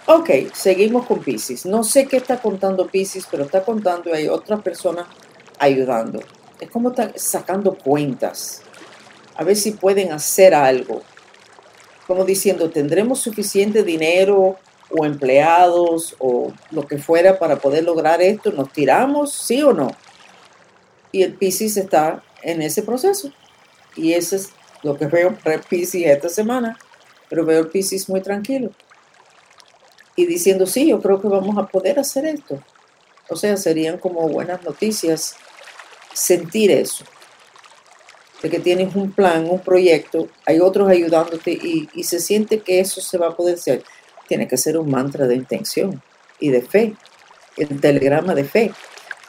ok, 0.06 0.30
seguimos 0.54 1.06
con 1.06 1.20
Pisces. 1.20 1.66
No 1.66 1.84
sé 1.84 2.08
qué 2.08 2.18
está 2.18 2.42
contando 2.42 2.88
Pisces, 2.88 3.28
pero 3.30 3.44
está 3.44 3.64
contando 3.64 4.10
y 4.10 4.14
hay 4.14 4.28
otras 4.28 4.62
personas 4.62 5.08
ayudando. 5.60 6.20
Es 6.60 6.70
como 6.70 6.90
están 6.90 7.14
sacando 7.16 7.76
cuentas 7.76 8.62
a 9.36 9.44
ver 9.44 9.56
si 9.56 9.72
pueden 9.72 10.12
hacer 10.12 10.54
algo. 10.54 11.02
Como 12.08 12.26
diciendo, 12.26 12.70
tendremos 12.70 13.20
suficiente 13.20 13.84
dinero 13.84 14.58
o 14.90 15.06
empleados 15.06 16.16
o 16.20 16.52
lo 16.72 16.86
que 16.88 16.98
fuera 16.98 17.40
para 17.40 17.58
poder 17.58 17.84
lograr 17.84 18.22
esto, 18.22 18.52
nos 18.52 18.72
tiramos, 18.72 19.34
sí 19.34 19.64
o 19.64 19.74
no. 19.74 19.90
Y 21.12 21.24
el 21.24 21.34
Pisces 21.34 21.78
está 21.78 22.24
en 22.42 22.62
ese 22.62 22.84
proceso. 22.84 23.32
Y 23.96 24.14
eso 24.14 24.36
es 24.36 24.50
lo 24.82 24.98
que 24.98 25.08
veo 25.08 25.38
para 25.44 25.62
Pisces 25.62 26.06
esta 26.06 26.30
semana. 26.30 26.78
Pero 27.30 27.46
veo 27.46 27.62
el 27.62 27.68
Pisces 27.68 28.10
muy 28.10 28.22
tranquilo. 28.22 28.72
Y 30.16 30.26
diciendo, 30.26 30.66
sí, 30.66 30.90
yo 30.90 31.02
creo 31.02 31.22
que 31.22 31.28
vamos 31.28 31.58
a 31.58 31.68
poder 31.68 32.00
hacer 32.00 32.26
esto. 32.26 32.62
O 33.30 33.36
sea, 33.36 33.58
serían 33.58 33.98
como 33.98 34.28
buenas 34.28 34.64
noticias 34.64 35.36
sentir 36.14 36.70
eso 36.70 37.06
de 38.44 38.50
que 38.50 38.60
tienes 38.60 38.94
un 38.94 39.12
plan, 39.14 39.50
un 39.50 39.60
proyecto, 39.60 40.28
hay 40.46 40.60
otros 40.60 40.90
ayudándote 40.90 41.52
y, 41.52 42.04
se 42.04 42.20
siente 42.20 42.60
que 42.60 42.82
eso 42.82 43.00
se 43.00 43.18
va 43.18 43.30
a 43.30 43.36
poder 43.36 43.56
hacer. 43.56 43.84
Tiene 44.28 44.50
que 44.50 44.58
ser 44.58 44.78
un 44.78 44.92
mantra 44.92 45.28
de 45.28 45.36
intención 45.36 46.04
y 46.40 46.50
de 46.50 46.62
fe, 46.62 46.94
el 47.56 47.80
telegrama 47.80 48.36
de 48.36 48.44
fe. 48.44 48.74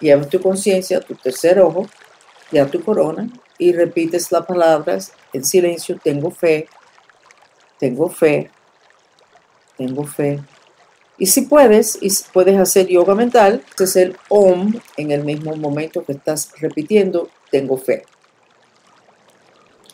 Llevas 0.00 0.28
tu 0.28 0.40
conciencia, 0.40 1.00
tu 1.00 1.14
tercer 1.14 1.60
ojo, 1.60 1.86
ya 2.50 2.66
tu 2.66 2.82
corona 2.82 3.28
y 3.58 3.72
repites 3.72 4.32
las 4.32 4.46
palabras 4.46 5.12
en 5.32 5.44
silencio, 5.44 5.98
tengo 6.02 6.30
fe, 6.30 6.68
tengo 7.78 8.08
fe, 8.08 8.50
tengo 9.76 10.04
fe. 10.04 10.40
Y 11.16 11.26
si 11.26 11.42
puedes, 11.42 11.98
y 12.00 12.10
puedes 12.32 12.58
hacer 12.58 12.88
yoga 12.88 13.14
mental, 13.14 13.62
es 13.78 13.96
el 13.96 14.16
OM 14.28 14.74
en 14.96 15.10
el 15.12 15.24
mismo 15.24 15.54
momento 15.56 16.04
que 16.04 16.12
estás 16.12 16.50
repitiendo, 16.58 17.28
tengo 17.50 17.76
fe. 17.76 18.04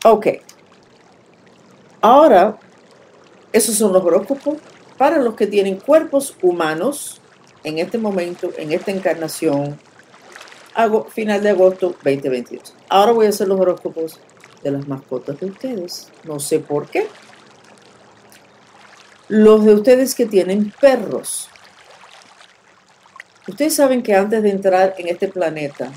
Ok. 0.04 0.28
Ahora, 2.00 2.58
esos 3.52 3.74
son 3.74 3.92
los 3.92 4.02
horóscopos 4.02 4.56
para 4.96 5.18
los 5.18 5.34
que 5.34 5.46
tienen 5.46 5.76
cuerpos 5.78 6.36
humanos 6.40 7.20
en 7.64 7.78
este 7.78 7.98
momento, 7.98 8.50
en 8.56 8.72
esta 8.72 8.90
encarnación, 8.90 9.78
final 11.08 11.42
de 11.42 11.50
agosto 11.50 11.94
2022. 12.02 12.74
Ahora 12.88 13.12
voy 13.12 13.26
a 13.26 13.30
hacer 13.30 13.48
los 13.48 13.60
horóscopos 13.60 14.20
de 14.62 14.70
las 14.70 14.86
mascotas 14.86 15.38
de 15.40 15.46
ustedes. 15.46 16.12
No 16.24 16.38
sé 16.40 16.60
por 16.60 16.88
qué. 16.88 17.06
Los 19.28 19.64
de 19.64 19.74
ustedes 19.74 20.14
que 20.14 20.26
tienen 20.26 20.72
perros. 20.80 21.48
Ustedes 23.46 23.74
saben 23.74 24.02
que 24.02 24.14
antes 24.14 24.42
de 24.42 24.50
entrar 24.50 24.94
en 24.98 25.08
este 25.08 25.28
planeta, 25.28 25.90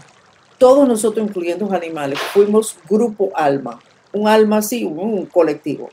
todos 0.57 0.87
nosotros, 0.87 1.27
incluyendo 1.27 1.65
los 1.65 1.73
animales, 1.73 2.19
fuimos 2.19 2.77
grupo 2.89 3.31
alma. 3.35 3.79
Un 4.11 4.27
alma 4.27 4.57
así, 4.57 4.83
un 4.83 5.25
colectivo. 5.25 5.89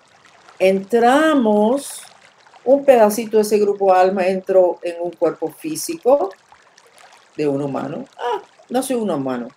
Entramos, 0.59 2.03
un 2.65 2.85
pedacito 2.85 3.39
de 3.39 3.43
ese 3.43 3.59
grupo 3.59 3.93
alma 3.95 4.27
entró 4.27 4.79
en 4.83 4.97
un 5.01 5.11
cuerpo 5.11 5.51
físico 5.51 6.31
de 7.37 7.49
un 7.49 7.63
humano. 7.63 8.05
Ah, 8.19 8.43
nació 8.71 8.99
un 8.99 9.11
humano. 9.11 9.49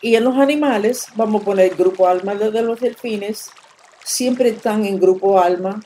Y 0.00 0.14
en 0.14 0.24
los 0.24 0.36
animales, 0.36 1.08
vamos 1.14 1.42
a 1.42 1.44
poner 1.44 1.74
grupo 1.74 2.08
alma 2.08 2.34
de 2.34 2.62
los 2.62 2.80
delfines, 2.80 3.50
siempre 4.02 4.48
están 4.48 4.86
en 4.86 4.98
grupo 4.98 5.38
alma 5.38 5.80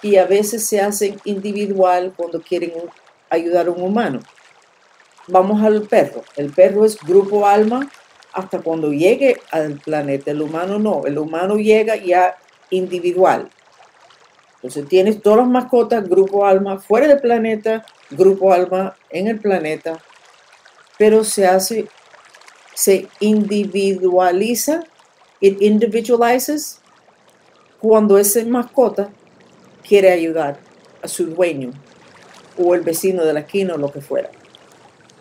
y 0.00 0.16
a 0.16 0.26
veces 0.26 0.64
se 0.66 0.80
hacen 0.80 1.20
individual 1.24 2.12
cuando 2.16 2.40
quieren 2.40 2.72
ayudar 3.28 3.66
a 3.66 3.70
un 3.72 3.82
humano. 3.82 4.20
Vamos 5.26 5.62
al 5.62 5.82
perro. 5.82 6.22
El 6.36 6.52
perro 6.52 6.84
es 6.84 6.96
grupo 7.00 7.46
alma 7.46 7.90
hasta 8.32 8.60
cuando 8.60 8.92
llegue 8.92 9.40
al 9.50 9.74
planeta. 9.80 10.30
El 10.30 10.42
humano 10.42 10.78
no. 10.78 11.04
El 11.04 11.18
humano 11.18 11.56
llega 11.56 11.96
ya 11.96 12.36
individual. 12.70 13.50
Entonces 14.54 14.88
tienes 14.88 15.20
todas 15.20 15.40
las 15.40 15.48
mascotas, 15.48 16.08
grupo 16.08 16.46
alma, 16.46 16.78
fuera 16.78 17.06
del 17.06 17.20
planeta, 17.20 17.84
grupo 18.10 18.52
alma 18.52 18.96
en 19.10 19.28
el 19.28 19.40
planeta, 19.40 20.00
pero 20.98 21.24
se 21.24 21.46
hace, 21.46 21.88
se 22.74 23.08
individualiza, 23.20 24.84
it 25.40 25.60
individualizes 25.62 26.80
cuando 27.80 28.18
esa 28.18 28.44
mascota 28.44 29.10
quiere 29.86 30.10
ayudar 30.10 30.58
a 31.02 31.08
su 31.08 31.26
dueño 31.26 31.70
o 32.56 32.74
el 32.74 32.82
vecino 32.82 33.24
de 33.24 33.32
la 33.32 33.40
esquina 33.40 33.74
o 33.74 33.78
lo 33.78 33.92
que 33.92 34.00
fuera. 34.00 34.30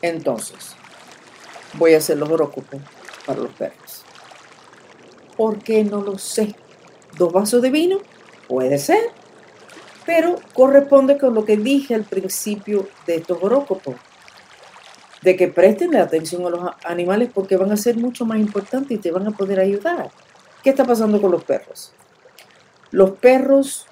Entonces, 0.02 0.76
voy 1.74 1.94
a 1.94 2.00
hacer 2.00 2.18
los 2.18 2.30
horóscopos 2.30 2.82
para 3.26 3.40
los 3.40 3.52
perros. 3.54 4.04
¿Por 5.36 5.60
qué 5.60 5.84
no 5.84 6.02
lo 6.02 6.18
sé? 6.18 6.56
¿Dos 7.18 7.32
vasos 7.32 7.62
de 7.62 7.70
vino? 7.70 8.00
Puede 8.48 8.80
ser 8.80 9.12
pero 10.08 10.38
corresponde 10.54 11.18
con 11.18 11.36
lo 11.36 11.44
que 11.44 11.58
dije 11.58 11.94
al 11.94 12.06
principio 12.06 12.88
de 13.06 13.18
estos 13.18 13.38
horóscopos, 13.44 13.96
de 15.28 15.36
que 15.36 15.50
presten 15.50 15.94
atención 15.98 16.46
a 16.46 16.50
los 16.50 16.72
animales 16.86 17.30
porque 17.34 17.58
van 17.58 17.70
a 17.74 17.76
ser 17.76 17.98
mucho 17.98 18.24
más 18.24 18.40
importantes 18.40 18.98
y 18.98 18.98
te 18.98 19.12
van 19.12 19.28
a 19.28 19.32
poder 19.32 19.60
ayudar. 19.60 20.10
¿Qué 20.64 20.70
está 20.70 20.86
pasando 20.86 21.22
con 21.22 21.32
los 21.32 21.44
perros? 21.44 21.92
Los 22.92 23.10
perros 23.12 23.88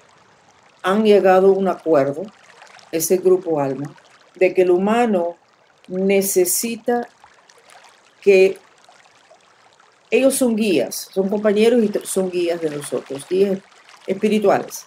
han 0.82 1.04
llegado 1.04 1.48
a 1.48 1.52
un 1.52 1.68
acuerdo, 1.68 2.22
ese 2.90 3.18
grupo 3.18 3.60
alma, 3.60 3.94
de 4.34 4.54
que 4.54 4.62
el 4.62 4.70
humano 4.70 5.36
necesita 5.88 7.06
que 8.22 8.56
ellos 10.10 10.36
son 10.36 10.56
guías, 10.56 11.10
son 11.12 11.28
compañeros 11.28 11.84
y 11.84 11.92
son 12.06 12.30
guías 12.30 12.62
de 12.62 12.70
nosotros, 12.70 13.26
guías 13.28 13.58
espirituales 14.06 14.86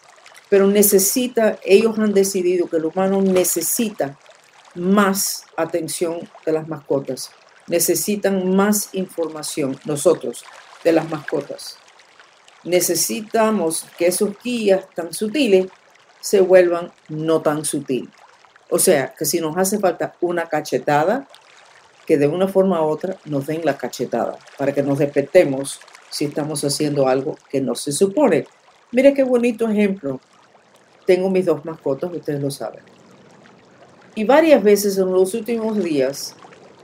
pero 0.49 0.65
necesita, 0.65 1.59
ellos 1.63 1.99
han 1.99 2.11
decidido 2.11 2.67
que 2.67 2.77
el 2.77 2.85
humano 2.85 3.21
necesita 3.21 4.17
más 4.75 5.45
atención 5.55 6.19
de 6.45 6.51
las 6.51 6.67
mascotas, 6.67 7.31
necesitan 7.67 8.55
más 8.55 8.89
información 8.93 9.79
nosotros 9.85 10.43
de 10.83 10.91
las 10.91 11.09
mascotas. 11.09 11.77
Necesitamos 12.63 13.85
que 13.97 14.07
esos 14.07 14.31
guías 14.43 14.85
tan 14.95 15.13
sutiles 15.13 15.67
se 16.19 16.41
vuelvan 16.41 16.91
no 17.07 17.41
tan 17.41 17.63
sutiles. 17.63 18.09
O 18.69 18.77
sea, 18.77 19.13
que 19.17 19.25
si 19.25 19.39
nos 19.39 19.57
hace 19.57 19.79
falta 19.79 20.15
una 20.21 20.47
cachetada, 20.47 21.27
que 22.05 22.17
de 22.17 22.27
una 22.27 22.47
forma 22.47 22.81
u 22.81 22.89
otra 22.89 23.17
nos 23.25 23.47
den 23.47 23.61
la 23.63 23.77
cachetada, 23.77 24.37
para 24.57 24.73
que 24.73 24.83
nos 24.83 24.99
despertemos 24.99 25.79
si 26.09 26.25
estamos 26.25 26.63
haciendo 26.63 27.07
algo 27.07 27.37
que 27.49 27.61
no 27.61 27.75
se 27.75 27.91
supone. 27.91 28.45
Mire 28.91 29.13
qué 29.13 29.23
bonito 29.23 29.67
ejemplo 29.69 30.19
tengo 31.09 31.27
mis 31.31 31.43
dos 31.43 31.65
mascotas, 31.65 32.11
ustedes 32.13 32.39
lo 32.39 32.51
saben. 32.51 32.98
Y 34.19 34.25
varias 34.25 34.61
veces 34.61 34.97
en 34.97 35.13
los 35.13 35.33
últimos 35.33 35.81
días, 35.81 36.35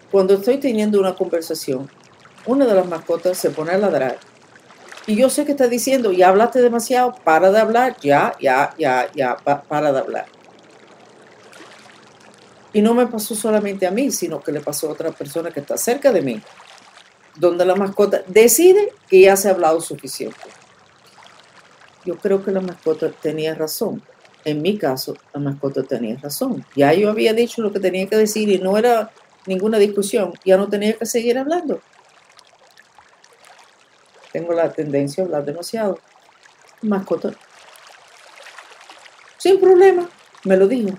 cuando 0.10 0.36
estoy 0.36 0.58
teniendo 0.58 1.02
una 1.02 1.16
conversación, 1.16 1.92
una 2.46 2.66
de 2.66 2.74
las 2.74 2.88
mascotas 2.88 3.38
se 3.38 3.50
pone 3.50 3.72
a 3.72 3.78
ladrar. 3.78 4.18
Y 5.06 5.18
yo 5.18 5.30
sé 5.30 5.44
que 5.44 5.52
está 5.52 5.68
diciendo, 5.68 6.14
ya 6.14 6.30
hablaste 6.30 6.62
demasiado, 6.62 7.14
para 7.26 7.52
de 7.52 7.60
hablar, 7.60 7.98
ya, 8.02 8.38
ya, 8.40 8.74
ya, 8.78 9.12
ya, 9.14 9.36
para 9.36 9.92
de 9.92 10.00
hablar. 10.00 10.28
Y 12.72 12.82
no 12.82 12.94
me 12.94 13.06
pasó 13.06 13.36
solamente 13.36 13.86
a 13.86 13.92
mí, 13.92 14.12
sino 14.12 14.40
que 14.40 14.54
le 14.54 14.62
pasó 14.62 14.88
a 14.88 14.94
otra 14.94 15.12
persona 15.12 15.52
que 15.52 15.60
está 15.60 15.76
cerca 15.76 16.14
de 16.14 16.22
mí, 16.22 16.42
donde 17.36 17.66
la 17.66 17.76
mascota 17.76 18.24
decide 18.28 18.94
que 19.10 19.20
ya 19.20 19.36
se 19.36 19.50
ha 19.50 19.52
hablado 19.52 19.82
suficiente. 19.82 20.40
Yo 22.06 22.18
creo 22.18 22.46
que 22.46 22.52
la 22.52 22.62
mascota 22.62 23.12
tenía 23.12 23.54
razón 23.56 24.02
en 24.46 24.62
mi 24.62 24.78
caso, 24.78 25.18
la 25.34 25.40
mascota 25.40 25.82
tenía 25.82 26.18
razón. 26.18 26.64
Ya 26.76 26.94
yo 26.94 27.10
había 27.10 27.34
dicho 27.34 27.64
lo 27.64 27.74
que 27.74 27.80
tenía 27.80 28.08
que 28.08 28.16
decir 28.16 28.48
y 28.50 28.60
no 28.60 28.78
era 28.78 29.12
ninguna 29.48 29.80
discusión. 29.80 30.34
Ya 30.46 30.56
no 30.56 30.70
tenía 30.70 30.94
que 30.94 31.08
seguir 31.08 31.40
hablando. 31.40 31.82
Tengo 34.32 34.54
la 34.54 34.72
tendencia 34.72 35.24
a 35.24 35.26
hablar 35.26 35.46
demasiado. 35.46 36.00
Mascota. 36.84 37.32
Sin 39.40 39.60
problema, 39.60 40.08
me 40.44 40.58
lo 40.58 40.68
dijo. 40.68 40.96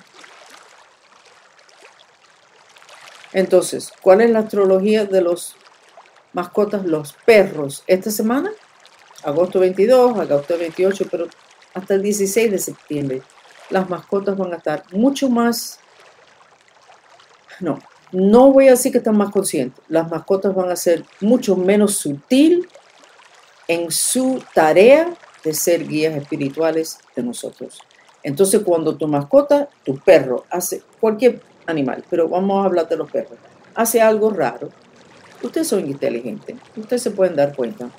Entonces, 3.32 3.92
¿cuál 4.00 4.22
es 4.22 4.30
la 4.30 4.40
astrología 4.40 5.04
de 5.04 5.20
los 5.20 5.54
mascotas, 6.32 6.84
los 6.84 7.12
perros? 7.12 7.84
Esta 7.86 8.10
semana, 8.10 8.50
agosto 9.22 9.60
22, 9.60 10.18
agosto 10.18 10.58
28, 10.58 11.06
pero 11.08 11.28
hasta 11.74 11.94
el 11.94 12.02
16 12.02 12.50
de 12.50 12.58
septiembre 12.58 13.22
las 13.70 13.88
mascotas 13.88 14.36
van 14.36 14.52
a 14.52 14.56
estar 14.56 14.84
mucho 14.92 15.28
más, 15.28 15.78
no, 17.60 17.78
no 18.12 18.52
voy 18.52 18.68
a 18.68 18.72
decir 18.72 18.92
que 18.92 18.98
están 18.98 19.16
más 19.16 19.30
conscientes, 19.30 19.84
las 19.88 20.10
mascotas 20.10 20.54
van 20.54 20.70
a 20.70 20.76
ser 20.76 21.04
mucho 21.20 21.56
menos 21.56 21.96
sutil 21.96 22.68
en 23.68 23.90
su 23.90 24.42
tarea 24.54 25.12
de 25.42 25.54
ser 25.54 25.86
guías 25.86 26.14
espirituales 26.14 26.98
de 27.14 27.22
nosotros. 27.22 27.80
Entonces, 28.22 28.62
cuando 28.64 28.96
tu 28.96 29.06
mascota, 29.06 29.68
tu 29.84 29.98
perro, 29.98 30.44
hace 30.50 30.82
cualquier 31.00 31.40
animal, 31.66 32.04
pero 32.10 32.28
vamos 32.28 32.62
a 32.62 32.66
hablar 32.66 32.88
de 32.88 32.96
los 32.96 33.10
perros, 33.10 33.38
hace 33.74 34.00
algo 34.00 34.30
raro, 34.30 34.70
ustedes 35.42 35.68
son 35.68 35.86
inteligentes, 35.86 36.56
ustedes 36.76 37.02
se 37.02 37.10
pueden 37.10 37.36
dar 37.36 37.54
cuenta. 37.54 37.90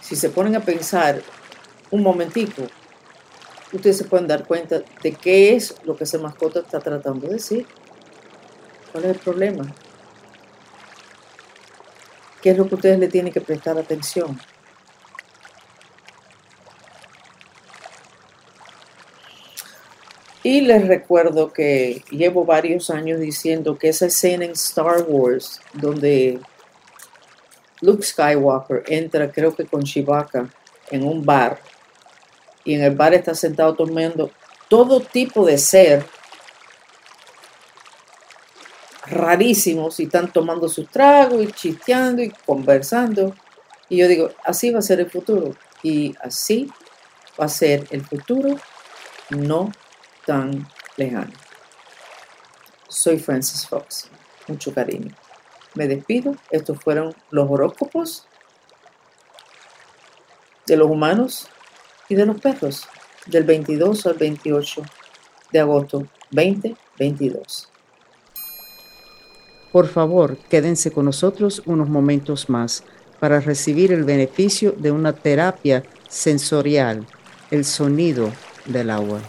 Si 0.00 0.16
se 0.16 0.30
ponen 0.30 0.56
a 0.56 0.60
pensar 0.60 1.22
un 1.90 2.02
momentico, 2.02 2.62
ustedes 3.72 3.98
se 3.98 4.04
pueden 4.04 4.26
dar 4.26 4.46
cuenta 4.46 4.82
de 5.02 5.12
qué 5.12 5.54
es 5.54 5.74
lo 5.84 5.96
que 5.96 6.04
esa 6.04 6.18
mascota 6.18 6.60
está 6.60 6.80
tratando 6.80 7.26
de 7.26 7.34
decir. 7.34 7.66
¿Cuál 8.92 9.04
es 9.04 9.10
el 9.10 9.18
problema? 9.18 9.74
¿Qué 12.42 12.50
es 12.50 12.58
lo 12.58 12.68
que 12.68 12.74
ustedes 12.74 12.98
le 12.98 13.08
tienen 13.08 13.32
que 13.32 13.40
prestar 13.40 13.78
atención? 13.78 14.38
Y 20.42 20.60
les 20.62 20.88
recuerdo 20.88 21.52
que 21.52 22.02
llevo 22.10 22.44
varios 22.44 22.90
años 22.90 23.20
diciendo 23.20 23.78
que 23.78 23.88
esa 23.88 24.06
escena 24.06 24.44
en 24.44 24.52
Star 24.52 25.04
Wars, 25.06 25.60
donde 25.72 26.40
Luke 27.80 28.02
Skywalker 28.02 28.82
entra, 28.88 29.30
creo 29.30 29.54
que 29.54 29.64
con 29.64 29.84
Chewbacca, 29.84 30.48
en 30.90 31.04
un 31.04 31.24
bar, 31.24 31.60
y 32.64 32.74
en 32.74 32.82
el 32.82 32.94
bar 32.96 33.14
está 33.14 33.34
sentado 33.34 33.74
tomando 33.74 34.30
todo 34.68 35.00
tipo 35.00 35.44
de 35.44 35.58
ser 35.58 36.06
rarísimos 39.06 40.00
y 40.00 40.04
están 40.04 40.32
tomando 40.32 40.68
sus 40.68 40.88
tragos 40.88 41.42
y 41.42 41.52
chisteando 41.52 42.22
y 42.22 42.30
conversando. 42.30 43.34
Y 43.88 43.98
yo 43.98 44.08
digo, 44.08 44.30
así 44.44 44.70
va 44.70 44.78
a 44.78 44.82
ser 44.82 45.00
el 45.00 45.10
futuro. 45.10 45.54
Y 45.82 46.14
así 46.20 46.70
va 47.38 47.46
a 47.46 47.48
ser 47.48 47.86
el 47.90 48.04
futuro 48.04 48.56
no 49.30 49.72
tan 50.24 50.66
lejano. 50.96 51.32
Soy 52.88 53.18
Francis 53.18 53.66
Fox. 53.66 54.08
Mucho 54.46 54.72
cariño. 54.72 55.14
Me 55.74 55.88
despido. 55.88 56.36
Estos 56.50 56.80
fueron 56.80 57.14
los 57.30 57.50
horóscopos 57.50 58.26
de 60.66 60.76
los 60.76 60.88
humanos 60.88 61.48
y 62.12 62.14
de 62.14 62.26
los 62.26 62.38
perros 62.38 62.86
del 63.26 63.44
22 63.44 64.04
al 64.06 64.14
28 64.14 64.82
de 65.50 65.60
agosto 65.60 66.06
2022. 66.30 67.70
Por 69.72 69.88
favor, 69.88 70.36
quédense 70.50 70.90
con 70.90 71.06
nosotros 71.06 71.62
unos 71.64 71.88
momentos 71.88 72.50
más 72.50 72.84
para 73.18 73.40
recibir 73.40 73.92
el 73.92 74.04
beneficio 74.04 74.72
de 74.72 74.90
una 74.90 75.14
terapia 75.14 75.84
sensorial, 76.06 77.06
el 77.50 77.64
sonido 77.64 78.30
del 78.66 78.90
agua. 78.90 79.22